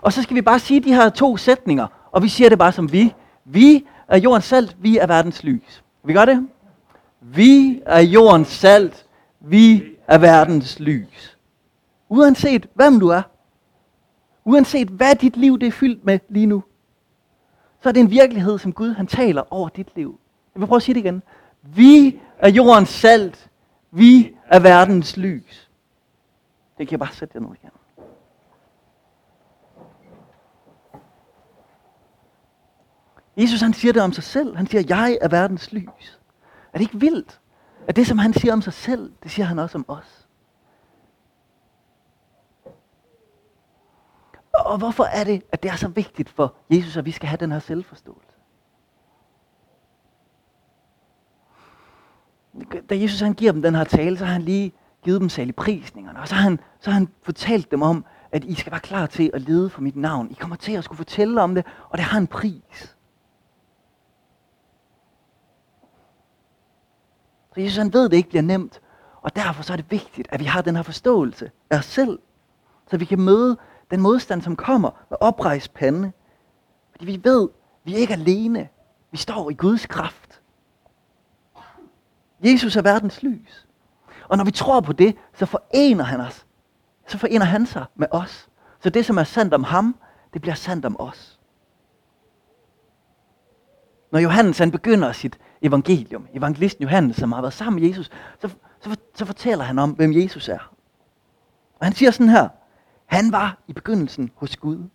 og 0.00 0.12
så 0.12 0.22
skal 0.22 0.36
vi 0.36 0.42
bare 0.42 0.58
sige 0.58 0.80
de 0.80 0.94
her 0.94 1.08
to 1.08 1.36
sætninger, 1.36 1.86
og 2.12 2.22
vi 2.22 2.28
siger 2.28 2.48
det 2.48 2.58
bare 2.58 2.72
som 2.72 2.92
vi. 2.92 3.14
Vi 3.44 3.86
er 4.08 4.18
jordens 4.18 4.44
salt, 4.44 4.76
vi 4.80 4.98
er 4.98 5.06
verdens 5.06 5.44
lys. 5.44 5.84
Vi 6.04 6.12
gør 6.12 6.24
det? 6.24 6.48
Vi 7.20 7.82
er 7.86 8.00
jordens 8.00 8.48
salt, 8.48 9.06
vi 9.40 9.84
er 10.08 10.18
verdens 10.18 10.80
lys. 10.80 11.38
Uanset 12.08 12.66
hvem 12.74 13.00
du 13.00 13.08
er, 13.08 13.22
uanset 14.44 14.88
hvad 14.88 15.14
dit 15.14 15.36
liv 15.36 15.58
det 15.58 15.66
er 15.66 15.72
fyldt 15.72 16.04
med 16.04 16.18
lige 16.28 16.46
nu, 16.46 16.62
så 17.82 17.88
er 17.88 17.92
det 17.92 18.00
en 18.00 18.10
virkelighed, 18.10 18.58
som 18.58 18.72
Gud 18.72 18.92
han 18.92 19.06
taler 19.06 19.42
over 19.52 19.68
dit 19.68 19.96
liv. 19.96 20.20
Jeg 20.54 20.60
vil 20.60 20.66
prøve 20.66 20.76
at 20.76 20.82
sige 20.82 20.94
det 20.94 21.00
igen. 21.00 21.22
Vi 21.62 22.20
er 22.38 22.48
jordens 22.48 22.88
salt. 22.88 23.50
Vi 23.90 24.36
er 24.46 24.60
verdens 24.60 25.16
lys. 25.16 25.70
Det 26.78 26.88
kan 26.88 26.90
jeg 26.90 26.98
bare 26.98 27.14
sætte 27.14 27.32
jer 27.34 27.40
nu 27.40 27.52
igen. 27.52 27.70
Jesus 33.36 33.60
han 33.60 33.72
siger 33.72 33.92
det 33.92 34.02
om 34.02 34.12
sig 34.12 34.24
selv. 34.24 34.56
Han 34.56 34.66
siger, 34.66 34.84
jeg 34.88 35.18
er 35.20 35.28
verdens 35.28 35.72
lys. 35.72 36.20
Er 36.72 36.78
det 36.78 36.80
ikke 36.80 37.00
vildt? 37.00 37.40
At 37.88 37.96
det, 37.96 38.06
som 38.06 38.18
han 38.18 38.32
siger 38.32 38.52
om 38.52 38.62
sig 38.62 38.72
selv, 38.72 39.12
det 39.22 39.30
siger 39.30 39.46
han 39.46 39.58
også 39.58 39.78
om 39.78 39.84
os. 39.88 40.15
Og 44.66 44.78
hvorfor 44.78 45.04
er 45.04 45.24
det, 45.24 45.42
at 45.52 45.62
det 45.62 45.70
er 45.70 45.76
så 45.76 45.88
vigtigt 45.88 46.28
for 46.28 46.54
Jesus, 46.70 46.96
at 46.96 47.04
vi 47.04 47.10
skal 47.10 47.28
have 47.28 47.36
den 47.36 47.52
her 47.52 47.58
selvforståelse? 47.58 48.36
Da 52.90 53.00
Jesus 53.00 53.20
han 53.20 53.34
giver 53.34 53.52
dem 53.52 53.62
den 53.62 53.74
her 53.74 53.84
tale, 53.84 54.18
så 54.18 54.24
har 54.24 54.32
han 54.32 54.42
lige 54.42 54.72
givet 55.04 55.20
dem 55.20 55.28
særlig 55.28 55.56
prisningerne. 55.56 56.20
Og 56.20 56.28
så 56.28 56.34
har, 56.34 56.42
han, 56.42 56.60
så 56.80 56.90
har 56.90 56.98
han 56.98 57.08
fortalt 57.22 57.70
dem 57.70 57.82
om, 57.82 58.04
at 58.32 58.44
I 58.44 58.54
skal 58.54 58.72
være 58.72 58.80
klar 58.80 59.06
til 59.06 59.30
at 59.34 59.42
lede 59.42 59.70
for 59.70 59.80
mit 59.80 59.96
navn. 59.96 60.30
I 60.30 60.34
kommer 60.34 60.56
til 60.56 60.72
at 60.72 60.84
skulle 60.84 60.96
fortælle 60.96 61.42
om 61.42 61.54
det, 61.54 61.66
og 61.88 61.98
det 61.98 62.04
har 62.04 62.18
en 62.18 62.26
pris. 62.26 62.96
Så 67.54 67.60
Jesus 67.60 67.76
han 67.76 67.92
ved, 67.92 68.04
at 68.04 68.10
det 68.10 68.16
ikke 68.16 68.28
bliver 68.28 68.42
nemt. 68.42 68.80
Og 69.20 69.36
derfor 69.36 69.62
så 69.62 69.72
er 69.72 69.76
det 69.76 69.90
vigtigt, 69.90 70.28
at 70.30 70.40
vi 70.40 70.44
har 70.44 70.62
den 70.62 70.76
her 70.76 70.82
forståelse 70.82 71.50
af 71.70 71.78
os 71.78 71.84
selv. 71.84 72.18
Så 72.90 72.96
vi 72.96 73.04
kan 73.04 73.20
møde 73.20 73.58
den 73.90 74.00
modstand, 74.00 74.42
som 74.42 74.56
kommer 74.56 74.90
med 75.10 75.18
oprejst 75.20 75.74
pande. 75.74 76.12
Fordi 76.90 77.04
vi 77.04 77.20
ved, 77.24 77.48
vi 77.84 77.94
er 77.94 77.98
ikke 77.98 78.12
alene. 78.12 78.68
Vi 79.10 79.16
står 79.16 79.50
i 79.50 79.54
Guds 79.54 79.86
kraft. 79.86 80.40
Jesus 82.44 82.76
er 82.76 82.82
verdens 82.82 83.22
lys. 83.22 83.66
Og 84.28 84.36
når 84.36 84.44
vi 84.44 84.50
tror 84.50 84.80
på 84.80 84.92
det, 84.92 85.16
så 85.34 85.46
forener 85.46 86.04
han 86.04 86.20
os. 86.20 86.46
Så 87.06 87.18
forener 87.18 87.44
han 87.44 87.66
sig 87.66 87.84
med 87.94 88.06
os. 88.10 88.48
Så 88.80 88.90
det, 88.90 89.04
som 89.04 89.18
er 89.18 89.24
sandt 89.24 89.54
om 89.54 89.64
ham, 89.64 89.96
det 90.32 90.40
bliver 90.40 90.54
sandt 90.54 90.84
om 90.84 91.00
os. 91.00 91.40
Når 94.10 94.18
Johannes 94.18 94.58
han 94.58 94.70
begynder 94.70 95.12
sit 95.12 95.38
evangelium, 95.62 96.26
evangelisten 96.32 96.82
Johannes, 96.82 97.16
som 97.16 97.32
har 97.32 97.40
været 97.40 97.54
sammen 97.54 97.80
med 97.82 97.88
Jesus, 97.88 98.10
så, 98.40 98.48
så, 98.80 98.96
så 99.14 99.24
fortæller 99.24 99.64
han 99.64 99.78
om, 99.78 99.90
hvem 99.90 100.12
Jesus 100.12 100.48
er. 100.48 100.72
Og 101.78 101.86
han 101.86 101.92
siger 101.92 102.10
sådan 102.10 102.28
her, 102.28 102.48
han 103.06 103.32
var 103.32 103.58
i 103.68 103.72
begyndelsen 103.72 104.30
hos 104.34 104.56
Gud. 104.56 104.88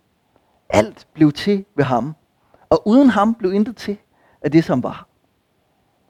Alt 0.68 1.08
blev 1.14 1.32
til 1.32 1.64
ved 1.74 1.84
ham, 1.84 2.14
og 2.70 2.88
uden 2.88 3.10
ham 3.10 3.34
blev 3.34 3.52
intet 3.52 3.76
til 3.76 3.98
af 4.42 4.50
det, 4.50 4.64
som 4.64 4.82
var. 4.82 5.06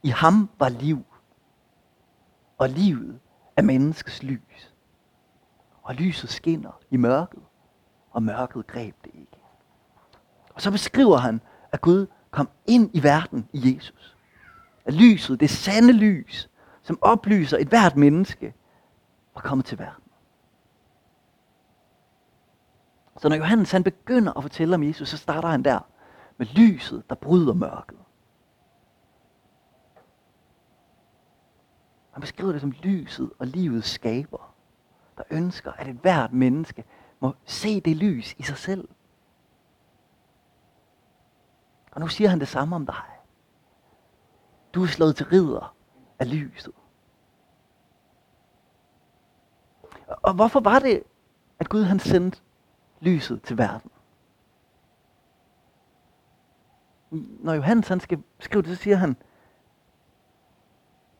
I 0.02 0.08
ham 0.08 0.50
var 0.58 0.68
liv, 0.68 1.04
og 2.58 2.68
livet 2.68 3.20
er 3.56 3.62
menneskets 3.62 4.22
lys. 4.22 4.74
Og 5.82 5.94
lyset 5.94 6.30
skinner 6.30 6.80
i 6.90 6.96
mørket, 6.96 7.42
og 8.10 8.22
mørket 8.22 8.66
greb 8.66 8.94
det 9.04 9.10
ikke. 9.14 9.38
Og 10.54 10.62
så 10.62 10.70
beskriver 10.70 11.16
han, 11.16 11.40
at 11.72 11.80
Gud 11.80 12.06
kom 12.30 12.48
ind 12.66 12.90
i 12.92 13.02
verden 13.02 13.48
i 13.52 13.74
Jesus. 13.74 14.16
At 14.84 14.94
lyset, 14.94 15.40
det 15.40 15.50
sande 15.50 15.92
lys, 15.92 16.50
som 16.82 16.98
oplyser 17.00 17.58
et 17.58 17.68
hvert 17.68 17.96
menneske, 17.96 18.54
var 19.34 19.40
kommet 19.40 19.66
til 19.66 19.78
verden. 19.78 20.01
Så 23.22 23.28
når 23.28 23.36
Johannes 23.36 23.70
han 23.72 23.84
begynder 23.84 24.32
at 24.32 24.42
fortælle 24.42 24.74
om 24.74 24.82
Jesus, 24.82 25.08
så 25.08 25.16
starter 25.16 25.48
han 25.48 25.62
der 25.62 25.80
med 26.36 26.46
lyset, 26.46 27.02
der 27.08 27.14
bryder 27.14 27.54
mørket. 27.54 27.98
Han 32.12 32.20
beskriver 32.20 32.52
det 32.52 32.60
som 32.60 32.70
lyset 32.70 33.30
og 33.38 33.46
livets 33.46 33.88
skaber, 33.88 34.54
der 35.16 35.22
ønsker, 35.30 35.72
at 35.72 35.88
et 35.88 35.96
hvert 35.96 36.32
menneske 36.32 36.84
må 37.20 37.34
se 37.44 37.80
det 37.80 37.96
lys 37.96 38.34
i 38.38 38.42
sig 38.42 38.56
selv. 38.56 38.88
Og 41.92 42.00
nu 42.00 42.08
siger 42.08 42.28
han 42.30 42.40
det 42.40 42.48
samme 42.48 42.76
om 42.76 42.86
dig. 42.86 43.04
Du 44.74 44.82
er 44.82 44.86
slået 44.86 45.16
til 45.16 45.26
ridder 45.26 45.74
af 46.18 46.30
lyset. 46.30 46.74
Og 50.08 50.34
hvorfor 50.34 50.60
var 50.60 50.78
det, 50.78 51.02
at 51.58 51.68
Gud 51.68 51.82
han 51.82 51.98
sendte 51.98 52.40
lyset 53.02 53.42
til 53.42 53.58
verden? 53.58 53.90
Når 57.40 57.54
Johannes 57.54 57.88
han 57.88 58.00
skal 58.00 58.22
skrive 58.38 58.62
det, 58.62 58.76
så 58.76 58.82
siger 58.82 58.96
han, 58.96 59.16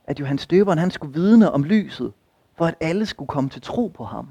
at 0.05 0.21
Johannes 0.21 0.47
Døberen 0.47 0.79
han 0.79 0.91
skulle 0.91 1.13
vidne 1.13 1.51
om 1.51 1.65
lyset, 1.65 2.13
for 2.55 2.67
at 2.67 2.75
alle 2.81 3.07
skulle 3.07 3.29
komme 3.29 3.51
til 3.51 3.63
tro 3.63 3.89
på 3.89 4.05
ham. 4.05 4.29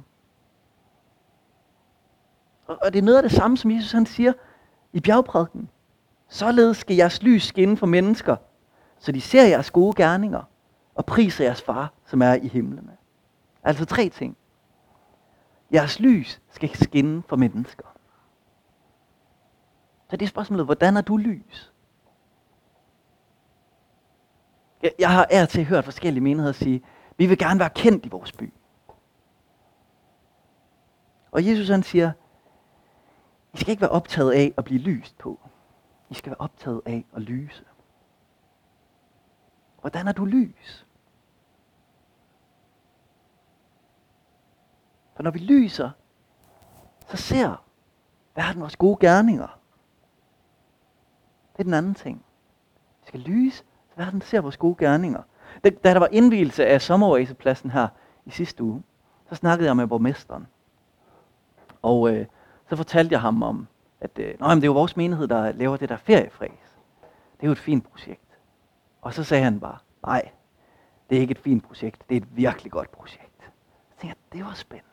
Og 2.68 2.94
det 2.94 3.00
er 3.00 3.04
noget 3.04 3.18
af 3.18 3.24
det 3.24 3.32
samme, 3.32 3.58
som 3.58 3.72
Jesus 3.72 3.92
han 3.92 4.06
siger 4.06 4.34
i 4.94 5.00
bjergprædiken. 5.00 5.70
Således 6.28 6.78
skal 6.78 6.96
jeres 6.96 7.24
lys 7.24 7.44
skinne 7.44 7.78
for 7.78 7.88
mennesker, 7.88 8.36
så 9.00 9.12
de 9.12 9.22
ser 9.22 9.48
jeres 9.48 9.72
gode 9.72 9.96
gerninger 9.96 10.44
og 10.96 11.06
priser 11.06 11.44
jeres 11.44 11.62
far, 11.62 11.94
som 12.06 12.22
er 12.22 12.34
i 12.34 12.48
himlene. 12.48 12.98
Altså 13.64 13.86
tre 13.86 14.10
ting. 14.10 14.38
Jeres 15.74 16.00
lys 16.00 16.42
skal 16.50 16.70
skinne 16.76 17.24
for 17.28 17.36
mennesker. 17.36 17.86
Så 20.10 20.18
det 20.18 20.26
er 20.26 20.30
spørgsmålet, 20.30 20.66
hvordan 20.66 20.98
er 20.98 21.02
du 21.02 21.18
lys? 21.18 21.74
Jeg, 24.84 24.92
jeg 25.00 25.10
har 25.12 25.28
ær 25.32 25.46
til 25.46 25.66
hørt 25.66 25.86
forskellige 25.86 26.24
menigheder 26.24 26.54
sige, 26.54 26.84
vi 27.18 27.26
vil 27.26 27.38
gerne 27.38 27.60
være 27.60 27.70
kendt 27.70 28.06
i 28.06 28.10
vores 28.10 28.32
by. 28.32 28.54
Og 31.32 31.46
Jesus 31.46 31.70
han 31.70 31.84
siger, 31.84 32.12
I 33.54 33.58
skal 33.58 33.72
ikke 33.72 33.82
være 33.82 33.92
optaget 33.92 34.32
af 34.32 34.54
at 34.58 34.64
blive 34.64 34.80
lyst 34.80 35.18
på. 35.18 35.40
I 36.10 36.14
skal 36.14 36.30
være 36.30 36.42
optaget 36.42 36.82
af 36.86 37.06
at 37.16 37.22
lyse. 37.22 37.64
Hvordan 39.82 40.08
er 40.08 40.12
du 40.12 40.26
lys? 40.26 40.86
For 45.16 45.24
når 45.24 45.32
vi 45.32 45.40
lyser, 45.40 45.90
så 47.08 47.18
ser 47.18 47.64
verden 48.36 48.62
vores 48.62 48.76
gode 48.76 48.98
gerninger. 49.00 49.60
Det 51.54 51.60
er 51.60 51.64
den 51.64 51.74
anden 51.74 51.96
ting. 51.96 52.26
Vi 53.02 53.08
skal 53.08 53.20
lyse, 53.20 53.58
så 53.58 53.96
verden 53.96 54.22
ser 54.22 54.42
vores 54.42 54.58
gode 54.58 54.76
gerninger. 54.76 55.22
Da, 55.64 55.70
da 55.70 55.94
der 55.94 56.00
var 56.00 56.10
indvielse 56.12 56.66
af 56.66 56.82
sommeroasepladsen 56.82 57.72
her 57.72 57.88
i 58.26 58.32
sidste 58.32 58.64
uge, 58.64 58.84
så 59.30 59.36
snakkede 59.36 59.68
jeg 59.68 59.76
med 59.76 59.88
borgmesteren. 59.88 60.48
Og 61.82 62.14
øh, 62.14 62.26
så 62.70 62.76
fortalte 62.76 63.14
jeg 63.14 63.22
ham 63.22 63.44
om, 63.44 63.68
at 64.02 64.20
øh, 64.20 64.34
Nå, 64.40 64.56
det 64.56 64.64
er 64.64 64.68
jo 64.68 64.74
vores 64.74 64.98
menighed, 64.98 65.28
der 65.28 65.52
laver 65.52 65.78
det 65.78 65.90
der 65.90 65.98
feriefræs. 65.98 66.78
Det 67.38 67.44
er 67.44 67.48
jo 67.48 67.52
et 67.52 67.60
fint 67.60 67.90
projekt. 67.90 68.40
Og 69.02 69.14
så 69.14 69.24
sagde 69.24 69.44
han 69.44 69.60
bare, 69.60 69.78
nej, 70.06 70.32
det 71.10 71.18
er 71.18 71.22
ikke 71.22 71.32
et 71.32 71.40
fint 71.40 71.64
projekt, 71.64 72.10
det 72.10 72.18
er 72.18 72.22
et 72.22 72.38
virkelig 72.38 72.72
godt 72.72 72.92
projekt. 72.92 73.44
Så 73.90 73.98
tænkte 74.02 74.08
jeg, 74.08 74.38
det 74.40 74.46
var 74.46 74.54
spændende. 74.54 74.91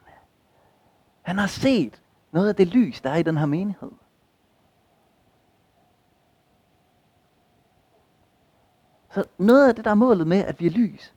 Han 1.28 1.38
har 1.38 1.46
set 1.46 2.02
noget 2.32 2.48
af 2.48 2.56
det 2.56 2.66
lys, 2.66 3.00
der 3.00 3.10
er 3.10 3.16
i 3.16 3.22
den 3.22 3.36
her 3.36 3.46
menighed. 3.46 3.90
Så 9.10 9.24
noget 9.38 9.68
af 9.68 9.74
det, 9.74 9.84
der 9.84 9.90
er 9.90 9.94
målet 9.94 10.26
med, 10.26 10.44
at 10.44 10.60
vi 10.60 10.66
er 10.66 10.70
lys, 10.70 11.14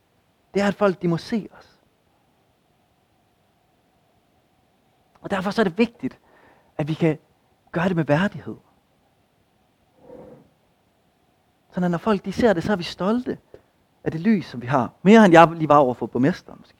det 0.54 0.62
er, 0.62 0.68
at 0.68 0.76
folk 0.76 1.02
de 1.02 1.08
må 1.08 1.18
se 1.18 1.50
os. 1.52 1.80
Og 5.22 5.32
derfor 5.32 5.52
så 5.52 5.62
er 5.62 5.64
det 5.64 5.78
vigtigt, 5.78 6.20
at 6.78 6.88
vi 6.88 6.94
kan 6.94 7.20
gøre 7.72 7.88
det 7.88 7.96
med 7.96 8.06
værdighed. 8.06 8.58
Så 11.72 11.88
når 11.88 11.98
folk 11.98 12.26
de 12.26 12.34
ser 12.34 12.54
det, 12.54 12.64
så 12.64 12.72
er 12.72 12.76
vi 12.76 12.84
stolte 12.84 13.38
af 14.04 14.12
det 14.12 14.22
lys, 14.22 14.46
som 14.46 14.62
vi 14.62 14.68
har. 14.68 14.94
Mere 15.02 15.26
end 15.26 15.34
jeg 15.34 15.52
lige 15.52 15.70
var 15.70 15.78
over 15.78 15.94
for 15.94 16.06
borgmesteren 16.06 16.60
måske. 16.60 16.76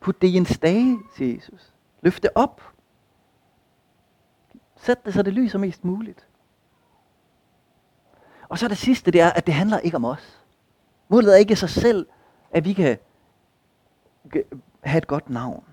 Put 0.00 0.22
det 0.22 0.28
i 0.28 0.36
en 0.36 0.46
stage, 0.46 0.98
siger 1.16 1.34
Jesus. 1.34 1.71
Løft 2.02 2.22
det 2.22 2.30
op. 2.34 2.62
Sæt 4.76 5.04
det, 5.04 5.14
så 5.14 5.22
det 5.22 5.32
lyser 5.32 5.58
mest 5.58 5.84
muligt. 5.84 6.28
Og 8.48 8.58
så 8.58 8.68
det 8.68 8.78
sidste, 8.78 9.10
det 9.10 9.20
er, 9.20 9.30
at 9.30 9.46
det 9.46 9.54
handler 9.54 9.78
ikke 9.78 9.96
om 9.96 10.04
os. 10.04 10.42
Målet 11.08 11.34
er 11.34 11.36
ikke 11.38 11.56
sig 11.56 11.70
selv, 11.70 12.06
at 12.50 12.64
vi 12.64 12.72
kan 12.72 12.98
have 14.82 14.98
et 14.98 15.06
godt 15.06 15.30
navn. 15.30 15.64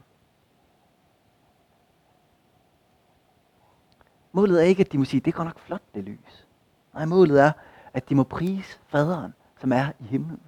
Målet 4.31 4.61
er 4.61 4.65
ikke, 4.65 4.81
at 4.81 4.91
de 4.91 4.97
må 4.97 5.05
sige, 5.05 5.21
det 5.21 5.33
går 5.33 5.43
nok 5.43 5.59
flot, 5.59 5.81
det 5.95 6.03
lys. 6.03 6.47
Nej, 6.93 7.05
målet 7.05 7.41
er, 7.41 7.51
at 7.93 8.09
de 8.09 8.15
må 8.15 8.23
prise 8.23 8.79
faderen, 8.87 9.33
som 9.61 9.71
er 9.71 9.91
i 9.99 10.03
himlen. 10.03 10.41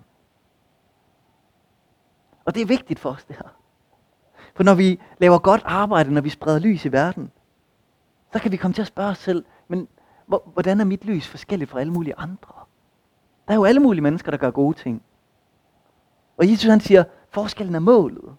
Og 2.46 2.56
det 2.56 2.62
er 2.62 2.66
vigtigt 2.66 3.00
for 3.00 3.10
os, 3.10 3.24
det 3.24 3.36
her. 3.36 3.61
For 4.54 4.64
når 4.64 4.74
vi 4.74 5.00
laver 5.18 5.38
godt 5.38 5.62
arbejde, 5.66 6.14
når 6.14 6.22
vi 6.22 6.30
spreder 6.30 6.60
lys 6.60 6.86
i 6.86 6.92
verden, 6.92 7.32
så 8.34 8.40
kan 8.40 8.52
vi 8.52 8.58
komme 8.58 8.74
til 8.74 8.82
at 8.82 8.88
spørge 8.88 9.10
os 9.10 9.18
selv, 9.18 9.46
men 9.68 9.88
hvordan 10.26 10.80
er 10.80 10.86
mit 10.86 11.06
lys 11.06 11.28
forskelligt 11.28 11.72
fra 11.72 11.80
alle 11.80 11.94
mulige 11.94 12.16
andre? 12.18 12.54
Der 13.48 13.54
er 13.54 13.56
jo 13.56 13.66
alle 13.66 13.80
mulige 13.80 14.02
mennesker, 14.02 14.32
der 14.32 14.38
gør 14.38 14.52
gode 14.52 14.78
ting. 14.78 15.02
Og 16.38 16.52
Jesus 16.52 16.70
han 16.70 16.80
siger, 16.80 17.04
forskellen 17.30 17.76
er 17.76 17.80
målet. 17.80 18.36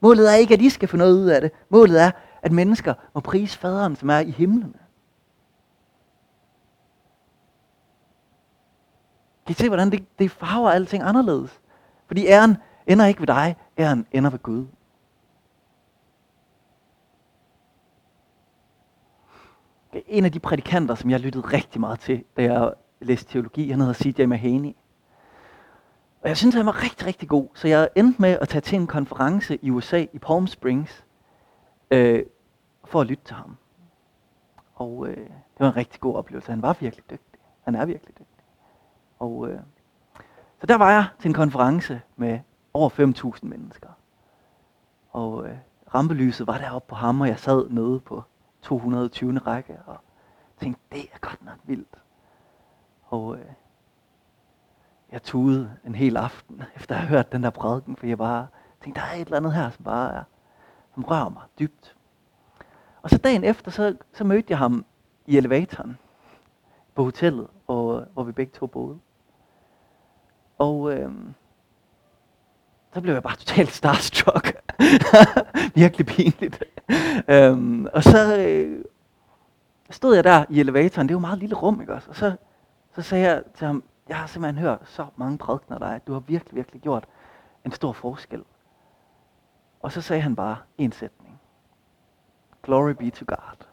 Målet 0.00 0.30
er 0.32 0.34
ikke, 0.34 0.54
at 0.54 0.60
I 0.60 0.70
skal 0.70 0.88
få 0.88 0.96
noget 0.96 1.14
ud 1.14 1.26
af 1.26 1.40
det. 1.40 1.52
Målet 1.68 2.02
er, 2.02 2.10
at 2.42 2.52
mennesker 2.52 2.94
må 3.14 3.20
prise 3.20 3.58
faderen, 3.58 3.96
som 3.96 4.10
er 4.10 4.18
i 4.18 4.30
himlen. 4.30 4.76
Kan 9.46 9.52
I 9.52 9.54
se, 9.54 9.68
hvordan 9.68 9.90
det, 9.90 10.04
det 10.18 10.30
farver 10.30 10.70
alting 10.70 11.02
anderledes? 11.02 11.60
Fordi 12.06 12.26
æren 12.26 12.56
ender 12.86 13.06
ikke 13.06 13.20
ved 13.20 13.26
dig, 13.26 13.56
æren 13.78 14.06
ender 14.12 14.30
ved 14.30 14.38
Gud. 14.38 14.66
En 19.92 20.24
af 20.24 20.32
de 20.32 20.40
prædikanter, 20.40 20.94
som 20.94 21.10
jeg 21.10 21.20
lyttede 21.20 21.46
rigtig 21.46 21.80
meget 21.80 22.00
til, 22.00 22.24
da 22.36 22.42
jeg 22.42 22.72
læste 23.00 23.32
teologi, 23.32 23.70
han 23.70 23.80
hedder 23.80 23.94
C.J. 23.94 24.26
Mahaney. 24.26 24.72
Og 26.22 26.28
jeg 26.28 26.36
synes, 26.36 26.54
han 26.54 26.66
var 26.66 26.82
rigtig, 26.82 27.06
rigtig 27.06 27.28
god. 27.28 27.48
Så 27.54 27.68
jeg 27.68 27.88
endte 27.96 28.22
med 28.22 28.38
at 28.40 28.48
tage 28.48 28.60
til 28.60 28.76
en 28.76 28.86
konference 28.86 29.58
i 29.62 29.70
USA, 29.70 30.06
i 30.12 30.18
Palm 30.18 30.46
Springs, 30.46 31.04
øh, 31.90 32.22
for 32.84 33.00
at 33.00 33.06
lytte 33.06 33.24
til 33.24 33.34
ham. 33.34 33.56
Og 34.74 35.08
øh, 35.08 35.16
det 35.16 35.58
var 35.58 35.68
en 35.68 35.76
rigtig 35.76 36.00
god 36.00 36.14
oplevelse. 36.14 36.50
Han 36.50 36.62
var 36.62 36.76
virkelig 36.80 37.04
dygtig. 37.10 37.40
Han 37.64 37.74
er 37.74 37.84
virkelig 37.84 38.18
dygtig. 38.18 38.44
Og 39.18 39.48
øh, 39.48 39.60
så 40.60 40.66
der 40.66 40.74
var 40.74 40.90
jeg 40.90 41.06
til 41.20 41.28
en 41.28 41.34
konference 41.34 42.00
med 42.16 42.38
over 42.74 42.90
5.000 42.90 43.46
mennesker. 43.46 43.88
Og 45.10 45.46
øh, 45.46 45.56
rampelyset 45.94 46.46
var 46.46 46.58
deroppe 46.58 46.88
på 46.88 46.94
ham, 46.94 47.20
og 47.20 47.28
jeg 47.28 47.38
sad 47.38 47.68
nede 47.70 48.00
på 48.00 48.22
220. 48.62 49.38
række 49.38 49.78
og 49.86 49.96
tænkte, 50.60 50.82
det 50.92 51.00
er 51.12 51.18
godt 51.20 51.44
nok 51.44 51.58
vildt. 51.64 51.98
Og 53.04 53.36
øh, 53.36 53.44
jeg 55.12 55.22
tudede 55.22 55.76
en 55.86 55.94
hel 55.94 56.16
aften, 56.16 56.62
efter 56.76 56.94
at 56.94 57.00
have 57.00 57.08
hørt 57.08 57.32
den 57.32 57.42
der 57.42 57.50
prædiken, 57.50 57.96
for 57.96 58.06
jeg 58.06 58.18
bare 58.18 58.46
tænkte, 58.82 59.00
der 59.00 59.06
er 59.06 59.14
et 59.14 59.20
eller 59.20 59.36
andet 59.36 59.52
her, 59.52 59.70
som 59.70 59.84
bare 59.84 60.14
er, 60.14 60.24
som 60.94 61.04
rører 61.04 61.28
mig 61.28 61.42
dybt. 61.58 61.96
Og 63.02 63.10
så 63.10 63.18
dagen 63.18 63.44
efter, 63.44 63.70
så, 63.70 63.96
så 64.12 64.24
mødte 64.24 64.46
jeg 64.50 64.58
ham 64.58 64.84
i 65.26 65.36
elevatoren 65.36 65.98
på 66.94 67.04
hotellet, 67.04 67.46
hvor, 67.66 68.06
hvor 68.12 68.22
vi 68.22 68.32
begge 68.32 68.52
to 68.52 68.66
boede. 68.66 68.98
Og 70.58 70.92
øh, 70.92 71.12
så 72.92 73.00
blev 73.00 73.14
jeg 73.14 73.22
bare 73.22 73.36
totalt 73.36 73.70
starstruck. 73.70 74.56
Virkelig 75.74 76.06
pinligt. 76.06 76.64
øhm, 77.34 77.86
og 77.92 78.02
så 78.02 78.36
øh, 78.38 78.84
stod 79.90 80.14
jeg 80.14 80.24
der 80.24 80.44
i 80.48 80.60
elevatoren, 80.60 81.08
det 81.08 81.12
er 81.12 81.14
jo 81.14 81.18
et 81.18 81.20
meget 81.20 81.38
lille 81.38 81.54
rum, 81.54 81.80
ikke 81.80 81.94
også? 81.94 82.10
Og 82.10 82.16
så, 82.16 82.36
så 82.94 83.02
sagde 83.02 83.28
jeg 83.28 83.42
til 83.54 83.66
ham, 83.66 83.84
jeg 84.08 84.16
har 84.16 84.26
simpelthen 84.26 84.62
hørt 84.62 84.80
så 84.84 85.06
mange 85.16 85.38
prædikner 85.38 85.78
dig, 85.78 86.00
du 86.06 86.12
har 86.12 86.20
virkelig, 86.20 86.54
virkelig 86.54 86.82
gjort 86.82 87.04
en 87.64 87.72
stor 87.72 87.92
forskel. 87.92 88.44
Og 89.80 89.92
så 89.92 90.00
sagde 90.00 90.22
han 90.22 90.36
bare 90.36 90.56
en 90.78 90.92
sætning. 90.92 91.40
Glory 92.62 92.90
be 92.90 93.10
to 93.10 93.24
God. 93.28 93.66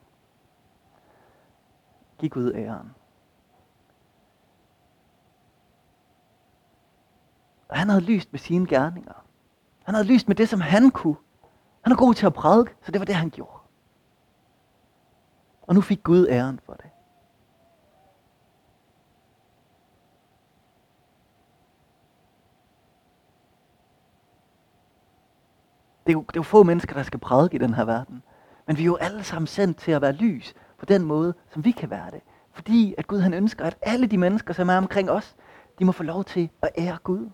Giv 2.18 2.30
Gud 2.30 2.54
æren. 2.54 2.96
Og 7.68 7.78
han 7.78 7.90
havde 7.90 8.04
lyst 8.04 8.32
med 8.32 8.40
sine 8.40 8.68
gerninger. 8.68 9.26
Han 9.84 9.96
havde 9.96 10.08
lyst 10.08 10.28
med 10.28 10.36
det, 10.36 10.50
som 10.50 10.62
han 10.62 10.92
kunne. 10.92 11.16
Han 11.82 11.92
er 11.92 11.98
god 11.98 12.14
til 12.14 12.26
at 12.26 12.34
prædike, 12.34 12.76
så 12.82 12.92
det 12.92 13.00
var 13.00 13.06
det, 13.06 13.16
han 13.16 13.30
gjorde. 13.30 13.60
Og 15.62 15.76
nu 15.76 15.82
fik 15.82 16.04
Gud 16.04 16.28
æren 16.30 16.60
for 16.66 16.74
det. 16.74 16.90
Det 26.06 26.14
er, 26.14 26.18
jo, 26.18 26.22
det 26.22 26.36
er 26.36 26.40
jo 26.40 26.44
få 26.44 26.64
mennesker, 26.64 26.94
der 26.94 27.04
skal 27.04 27.20
prædike 27.20 27.56
i 27.56 27.60
den 27.60 27.74
her 27.74 27.86
verden. 27.86 28.24
Men 28.68 28.78
vi 28.78 28.82
er 28.82 28.86
jo 28.86 28.96
alle 28.96 29.24
sammen 29.24 29.48
sendt 29.48 29.78
til 29.78 29.92
at 29.92 30.02
være 30.02 30.12
lys 30.12 30.54
på 30.78 30.86
den 30.86 31.06
måde, 31.06 31.34
som 31.54 31.66
vi 31.66 31.72
kan 31.72 31.90
være 31.90 32.12
det. 32.12 32.22
Fordi 32.52 32.96
at 32.98 33.08
Gud 33.08 33.20
han 33.20 33.34
ønsker, 33.34 33.66
at 33.66 33.78
alle 33.82 34.08
de 34.08 34.18
mennesker, 34.18 34.54
som 34.54 34.70
er 34.70 34.78
omkring 34.78 35.12
os, 35.12 35.36
de 35.80 35.86
må 35.86 35.92
få 35.92 36.04
lov 36.04 36.24
til 36.24 36.50
at 36.62 36.70
ære 36.78 36.98
Gud. 37.04 37.30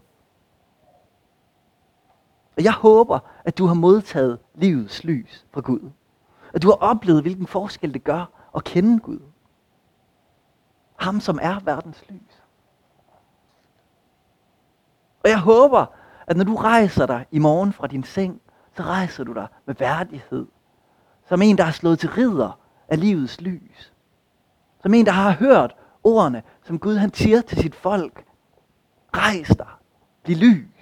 Og 2.58 2.64
jeg 2.64 2.74
håber, 2.74 3.20
at 3.44 3.58
du 3.58 3.66
har 3.66 3.74
modtaget 3.74 4.40
livets 4.56 5.04
lys 5.04 5.46
fra 5.54 5.62
Gud. 5.62 5.92
At 6.54 6.62
du 6.62 6.68
har 6.68 6.76
oplevet, 6.76 7.22
hvilken 7.22 7.48
forskel 7.48 7.94
det 7.94 8.04
gør 8.04 8.50
at 8.56 8.64
kende 8.64 9.00
Gud. 9.00 9.20
Ham, 10.96 11.20
som 11.20 11.40
er 11.42 11.60
verdens 11.60 12.04
lys. 12.10 12.44
Og 15.24 15.30
jeg 15.30 15.40
håber, 15.40 15.86
at 16.28 16.38
når 16.38 16.44
du 16.44 16.56
rejser 16.56 17.06
dig 17.06 17.26
i 17.32 17.40
morgen 17.40 17.74
fra 17.74 17.88
din 17.88 18.04
seng, 18.04 18.42
så 18.78 18.84
rejser 18.84 19.24
du 19.24 19.34
dig 19.34 19.48
med 19.66 19.76
værdighed. 19.76 20.48
Som 21.28 21.42
en, 21.42 21.58
der 21.58 21.64
har 21.64 21.72
slået 21.72 22.00
til 22.00 22.10
ridder 22.10 22.60
af 22.88 23.00
livets 23.00 23.42
lys. 23.42 23.94
Som 24.82 24.94
en, 24.94 25.06
der 25.06 25.12
har 25.12 25.32
hørt 25.32 25.76
ordene, 26.04 26.44
som 26.64 26.80
Gud 26.80 26.96
han 26.96 27.14
siger 27.14 27.42
til 27.42 27.58
sit 27.58 27.76
folk. 27.76 28.26
Rejs 29.16 29.48
dig. 29.48 29.68
Bliv 30.24 30.38
lys. 30.38 30.75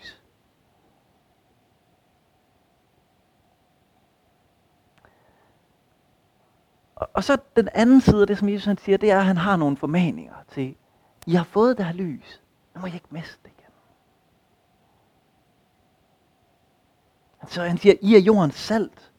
Og, 7.03 7.09
og 7.13 7.23
så 7.23 7.37
den 7.55 7.69
anden 7.73 8.01
side 8.01 8.21
af 8.21 8.27
det, 8.27 8.37
som 8.37 8.49
Jesus 8.49 8.65
han 8.65 8.77
siger, 8.77 8.97
det 8.97 9.11
er, 9.11 9.19
at 9.19 9.25
han 9.25 9.37
har 9.37 9.55
nogle 9.55 9.77
formaninger 9.77 10.35
til, 10.51 10.75
I 11.27 11.33
har 11.33 11.43
fået 11.43 11.77
det 11.77 11.85
her 11.85 11.93
lys, 11.93 12.41
nu 12.75 12.81
må 12.81 12.87
I 12.87 12.93
ikke 12.93 13.07
miste 13.09 13.37
det 13.43 13.51
igen. 13.57 13.71
Så 17.47 17.63
han 17.63 17.77
siger, 17.77 17.95
I 18.01 18.15
er 18.15 18.19
jordens 18.19 18.55
salt. 18.55 19.11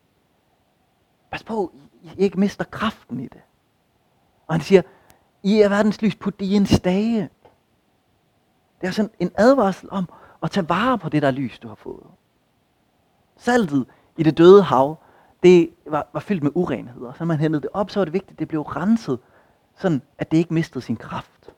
Pas 1.31 1.43
på, 1.43 1.75
I 2.03 2.11
ikke 2.17 2.41
mister 2.41 2.65
kraften 2.65 3.21
i 3.21 3.29
det. 3.29 3.41
Og 4.47 4.55
han 4.55 4.61
siger, 4.61 4.83
I 5.43 5.61
er 5.61 5.69
verdens 5.69 6.03
lys, 6.03 6.15
på 6.15 6.31
det 6.31 6.45
i 6.45 6.55
en 6.55 6.67
stage. 6.67 7.29
Det 8.81 8.87
er 8.87 8.91
sådan 8.91 9.11
en 9.21 9.31
advarsel 9.35 9.89
om 9.91 10.09
at 10.43 10.51
tage 10.51 10.69
vare 10.69 10.99
på 10.99 11.09
det 11.09 11.23
der 11.23 11.31
lys, 11.31 11.59
du 11.59 11.69
har 11.69 11.75
fået. 11.75 12.07
Saltet 13.37 13.87
i 14.17 14.23
det 14.23 14.39
døde 14.39 14.63
hav, 14.63 14.99
det 15.45 15.71
var, 15.87 16.09
var 16.13 16.21
fyldt 16.21 16.43
med 16.43 16.51
urenheder. 16.55 17.13
Så 17.13 17.25
man 17.25 17.39
hentede 17.39 17.63
det 17.63 17.71
op, 17.73 17.91
så 17.91 18.01
var 18.01 18.05
det 18.05 18.13
vigtigt, 18.13 18.33
at 18.33 18.39
det 18.39 18.49
blev 18.49 18.63
renset, 18.63 19.19
sådan 19.75 20.03
at 20.19 20.31
det 20.31 20.37
ikke 20.37 20.55
mistede 20.55 20.85
sin 20.85 20.97
kraft. 20.97 21.55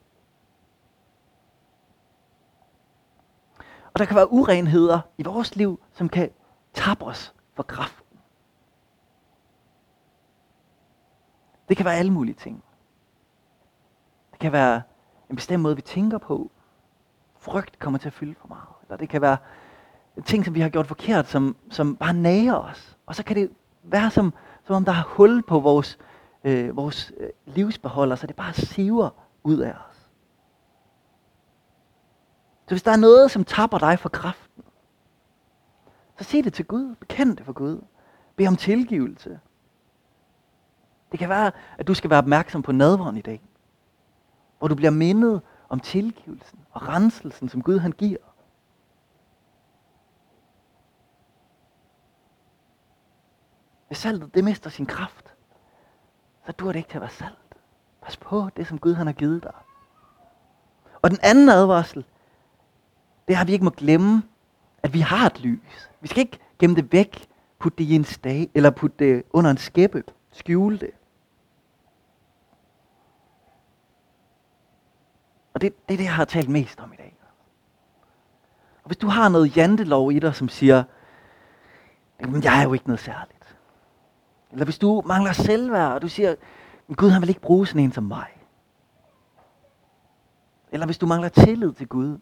Og 3.93 3.99
der 3.99 4.05
kan 4.05 4.17
være 4.17 4.33
urenheder 4.33 5.01
i 5.19 5.23
vores 5.23 5.57
liv, 5.57 5.81
som 5.93 6.09
kan 6.09 6.31
tabe 6.75 7.05
os 7.05 7.35
for 7.55 7.63
kraften. 7.63 8.19
Det 11.69 11.77
kan 11.77 11.87
være 11.87 11.97
alle 11.97 12.13
mulige 12.13 12.35
ting. 12.35 12.65
Det 14.31 14.39
kan 14.39 14.53
være 14.53 14.83
en 15.31 15.37
bestemt 15.37 15.63
måde, 15.63 15.77
vi 15.77 15.83
tænker 15.83 16.19
på. 16.19 16.51
Frygt 17.39 17.79
kommer 17.79 17.99
til 17.99 18.09
at 18.09 18.13
fylde 18.13 18.35
for 18.41 18.49
meget. 18.49 18.69
Eller 18.83 18.97
det 18.97 19.09
kan 19.09 19.21
være 19.23 19.37
ting, 20.25 20.45
som 20.45 20.55
vi 20.55 20.61
har 20.61 20.69
gjort 20.69 20.87
forkert, 20.87 21.27
som, 21.27 21.57
som 21.71 21.97
bare 21.97 22.15
nager 22.15 22.55
os. 22.55 22.97
Og 23.07 23.15
så 23.15 23.25
kan 23.25 23.37
det 23.37 23.51
være 23.87 24.11
som, 24.11 24.35
som 24.65 24.77
om 24.77 24.85
der 24.85 24.93
er 24.93 25.03
hul 25.07 25.43
på 25.43 25.61
vores, 25.61 25.99
øh, 26.45 26.77
vores 26.77 27.13
øh, 27.21 27.29
livsbeholder, 27.47 28.17
så 28.17 28.27
det 28.27 28.37
bare 28.37 28.55
siver 28.55 29.11
ud 29.45 29.59
af 29.59 29.73
os. 29.73 29.97
Så 32.67 32.75
hvis 32.75 32.83
der 32.83 32.91
er 32.91 32.97
noget, 32.97 33.31
som 33.31 33.45
tapper 33.45 33.79
dig 33.79 33.99
for 33.99 34.09
kraften, 34.09 34.65
så 36.19 36.25
sig 36.25 36.45
det 36.45 36.53
til 36.53 36.65
Gud. 36.65 36.95
Bekend 36.95 37.37
det 37.37 37.47
for 37.47 37.53
Gud. 37.53 37.81
Bed 38.37 38.49
om 38.49 38.57
tilgivelse. 38.57 39.41
Det 41.13 41.19
kan 41.19 41.29
være, 41.29 41.53
at 41.79 41.87
du 41.87 41.95
skal 41.95 42.11
være 42.11 42.19
opmærksom 42.19 42.63
på 42.63 42.73
nadvåren 42.73 43.17
i 43.17 43.21
dag. 43.21 43.43
Hvor 44.59 44.69
du 44.69 44.75
bliver 44.75 44.91
mindet 44.91 45.41
om 45.69 45.81
tilgivelsen 45.81 46.59
og 46.71 46.89
renselsen, 46.89 47.49
som 47.49 47.63
Gud 47.63 47.79
han 47.79 47.93
giver. 47.93 48.19
Saltet 53.97 54.35
det 54.35 54.45
mister 54.45 54.71
sin 54.71 54.87
kraft, 54.87 55.35
så 56.47 56.53
dur 56.53 56.73
det 56.73 56.77
ikke 56.77 56.89
til 56.89 56.99
at 56.99 57.03
være 57.03 57.11
salt. 57.11 57.39
Pas 58.03 58.17
på 58.17 58.49
det, 58.57 58.67
som 58.67 58.79
Gud 58.79 58.95
han 58.95 59.07
har 59.07 59.15
givet 59.15 59.43
dig. 59.43 59.55
Og 61.03 61.11
den 61.11 61.19
anden 61.23 61.49
advarsel, 61.49 62.05
det 63.29 63.37
har 63.37 63.45
vi 63.45 63.53
ikke 63.53 63.65
må 63.65 63.71
glemme, 63.71 64.23
at 64.83 64.93
vi 64.95 65.01
har 65.01 65.27
et 65.27 65.41
lys. 65.41 65.91
Vi 66.01 66.09
skal 66.09 66.21
ikke 66.21 66.39
gemme 66.59 66.77
det 66.77 66.93
væk, 66.93 67.27
putte 67.59 67.79
det 67.79 67.85
i 67.85 67.95
en 67.95 68.05
stag, 68.05 68.51
eller 68.55 68.71
putte 68.71 68.97
det 68.99 69.23
under 69.31 69.51
en 69.51 69.57
skæppe, 69.57 70.05
skjule 70.33 70.79
det. 70.79 70.91
Og 75.55 75.61
det, 75.61 75.89
det 75.89 75.95
er 75.95 75.99
det, 75.99 76.05
jeg 76.05 76.15
har 76.15 76.25
talt 76.25 76.49
mest 76.49 76.81
om 76.81 76.93
i 76.93 76.97
dag. 76.97 77.17
Og 78.83 78.89
hvis 78.89 78.97
du 78.97 79.07
har 79.07 79.29
noget 79.29 79.57
jantelov 79.57 80.13
i 80.13 80.19
dig, 80.19 80.35
som 80.35 80.49
siger, 80.49 80.85
men 82.21 82.43
jeg 82.45 82.59
er 82.59 82.63
jo 82.63 82.73
ikke 82.73 82.87
noget 82.87 83.01
særligt. 83.01 83.36
Eller 84.53 84.65
hvis 84.65 84.79
du 84.79 85.03
mangler 85.07 85.33
selvværd, 85.33 85.93
og 85.93 86.03
du 86.03 86.09
siger, 86.09 86.35
men 86.87 86.97
Gud 86.97 87.11
han 87.11 87.23
vil 87.23 87.29
ikke 87.29 87.41
bruge 87.41 87.67
sådan 87.67 87.81
en 87.81 87.93
som 87.93 88.05
mig. 88.05 88.29
Eller 90.73 90.87
hvis 90.87 90.99
du 90.99 91.07
mangler 91.07 91.29
tillid 91.29 91.73
til 91.73 91.89
Gud, 91.89 92.19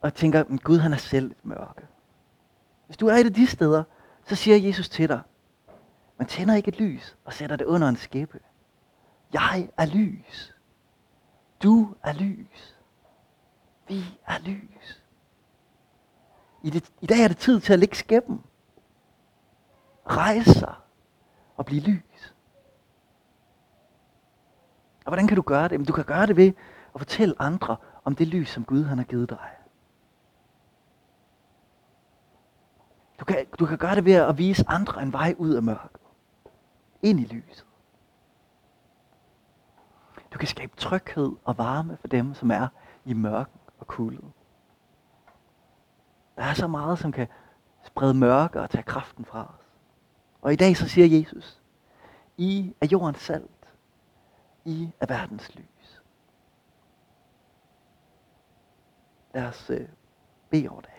og 0.00 0.14
tænker, 0.14 0.44
men 0.48 0.58
Gud 0.58 0.78
han 0.78 0.92
er 0.92 0.96
selv 0.96 1.30
et 1.30 1.44
mørke. 1.44 1.86
Hvis 2.86 2.96
du 2.96 3.06
er 3.06 3.14
et 3.14 3.26
af 3.26 3.34
de 3.34 3.46
steder, 3.46 3.84
så 4.24 4.34
siger 4.34 4.56
Jesus 4.56 4.88
til 4.88 5.08
dig, 5.08 5.20
man 6.18 6.28
tænder 6.28 6.54
ikke 6.54 6.68
et 6.68 6.80
lys 6.80 7.16
og 7.24 7.32
sætter 7.32 7.56
det 7.56 7.64
under 7.64 7.88
en 7.88 7.96
skæppe. 7.96 8.40
Jeg 9.32 9.68
er 9.76 9.86
lys. 9.86 10.54
Du 11.62 11.94
er 12.02 12.12
lys. 12.12 12.76
Vi 13.88 14.04
er 14.26 14.38
lys. 14.38 15.02
I, 16.62 16.70
det, 16.70 16.90
I 17.00 17.06
dag 17.06 17.24
er 17.24 17.28
det 17.28 17.36
tid 17.36 17.60
til 17.60 17.72
at 17.72 17.78
lægge 17.78 17.96
skæppen. 17.96 18.42
Rejse 20.06 20.52
sig 20.52 20.74
og 21.56 21.66
blive 21.66 21.82
lys. 21.82 22.34
Og 25.04 25.10
hvordan 25.10 25.26
kan 25.26 25.36
du 25.36 25.42
gøre 25.42 25.68
det? 25.68 25.88
du 25.88 25.92
kan 25.92 26.04
gøre 26.04 26.26
det 26.26 26.36
ved 26.36 26.52
at 26.94 27.00
fortælle 27.00 27.34
andre 27.38 27.76
om 28.04 28.14
det 28.14 28.28
lys, 28.28 28.48
som 28.48 28.64
Gud 28.64 28.84
han 28.84 28.98
har 28.98 29.04
givet 29.04 29.30
dig. 29.30 29.50
Du 33.20 33.24
kan, 33.24 33.46
du 33.58 33.66
kan 33.66 33.78
gøre 33.78 33.94
det 33.94 34.04
ved 34.04 34.12
at 34.12 34.38
vise 34.38 34.64
andre 34.68 35.02
en 35.02 35.12
vej 35.12 35.34
ud 35.38 35.50
af 35.50 35.62
mørket. 35.62 36.00
Ind 37.02 37.20
i 37.20 37.24
lyset. 37.24 37.66
Du 40.32 40.38
kan 40.38 40.48
skabe 40.48 40.76
tryghed 40.76 41.32
og 41.44 41.58
varme 41.58 41.96
for 42.00 42.08
dem, 42.08 42.34
som 42.34 42.50
er 42.50 42.68
i 43.04 43.14
mørken 43.14 43.60
og 43.78 43.86
kulde. 43.86 44.22
Der 46.36 46.42
er 46.42 46.54
så 46.54 46.66
meget, 46.66 46.98
som 46.98 47.12
kan 47.12 47.28
sprede 47.84 48.14
mørke 48.14 48.60
og 48.60 48.70
tage 48.70 48.82
kraften 48.82 49.24
fra 49.24 49.54
os. 49.54 49.61
Og 50.42 50.52
i 50.52 50.56
dag 50.56 50.76
så 50.76 50.88
siger 50.88 51.18
Jesus, 51.18 51.60
I 52.36 52.74
er 52.80 52.86
jordens 52.86 53.20
salt. 53.20 53.68
I 54.64 54.90
er 55.00 55.06
verdens 55.06 55.54
lys. 55.54 56.02
Lad 59.34 59.44
os 59.44 59.70
øh, 59.70 59.88
bede 60.50 60.68
over 60.68 60.80
det. 60.80 60.90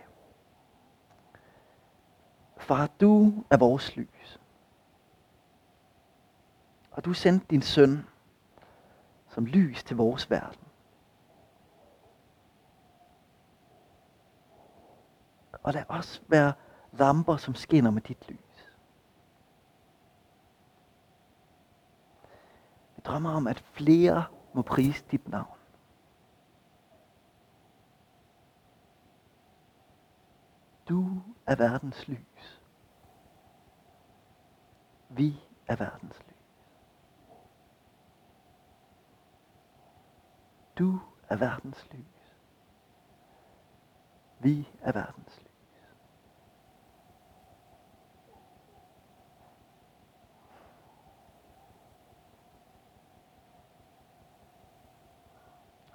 Far, 2.57 2.87
du 3.01 3.43
er 3.49 3.57
vores 3.57 3.95
lys. 3.95 4.39
Og 6.91 7.05
du 7.05 7.13
sendte 7.13 7.45
din 7.49 7.61
søn 7.61 8.05
som 9.29 9.45
lys 9.45 9.83
til 9.83 9.97
vores 9.97 10.29
verden. 10.29 10.67
Og 15.63 15.73
lad 15.73 15.83
os 15.89 16.23
være 16.27 16.53
lamper, 16.91 17.37
som 17.37 17.55
skinner 17.55 17.91
med 17.91 18.01
dit 18.01 18.29
lys. 18.29 18.52
Vi 23.03 23.05
drømmer 23.05 23.29
om, 23.29 23.47
at 23.47 23.59
flere 23.59 24.25
må 24.53 24.61
prise 24.61 25.05
dit 25.11 25.27
navn. 25.27 25.57
Du 30.89 31.21
er 31.47 31.55
verdens 31.55 32.07
lys. 32.07 32.61
Vi 35.09 35.41
er 35.67 35.75
verdens 35.75 36.19
lys. 36.27 36.33
Du 40.77 40.99
er 41.29 41.35
verdens 41.35 41.87
lys. 41.91 42.35
Vi 44.39 44.69
er 44.81 44.91
verdens 44.91 45.37
lys. 45.37 45.42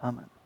Amen. 0.03 0.38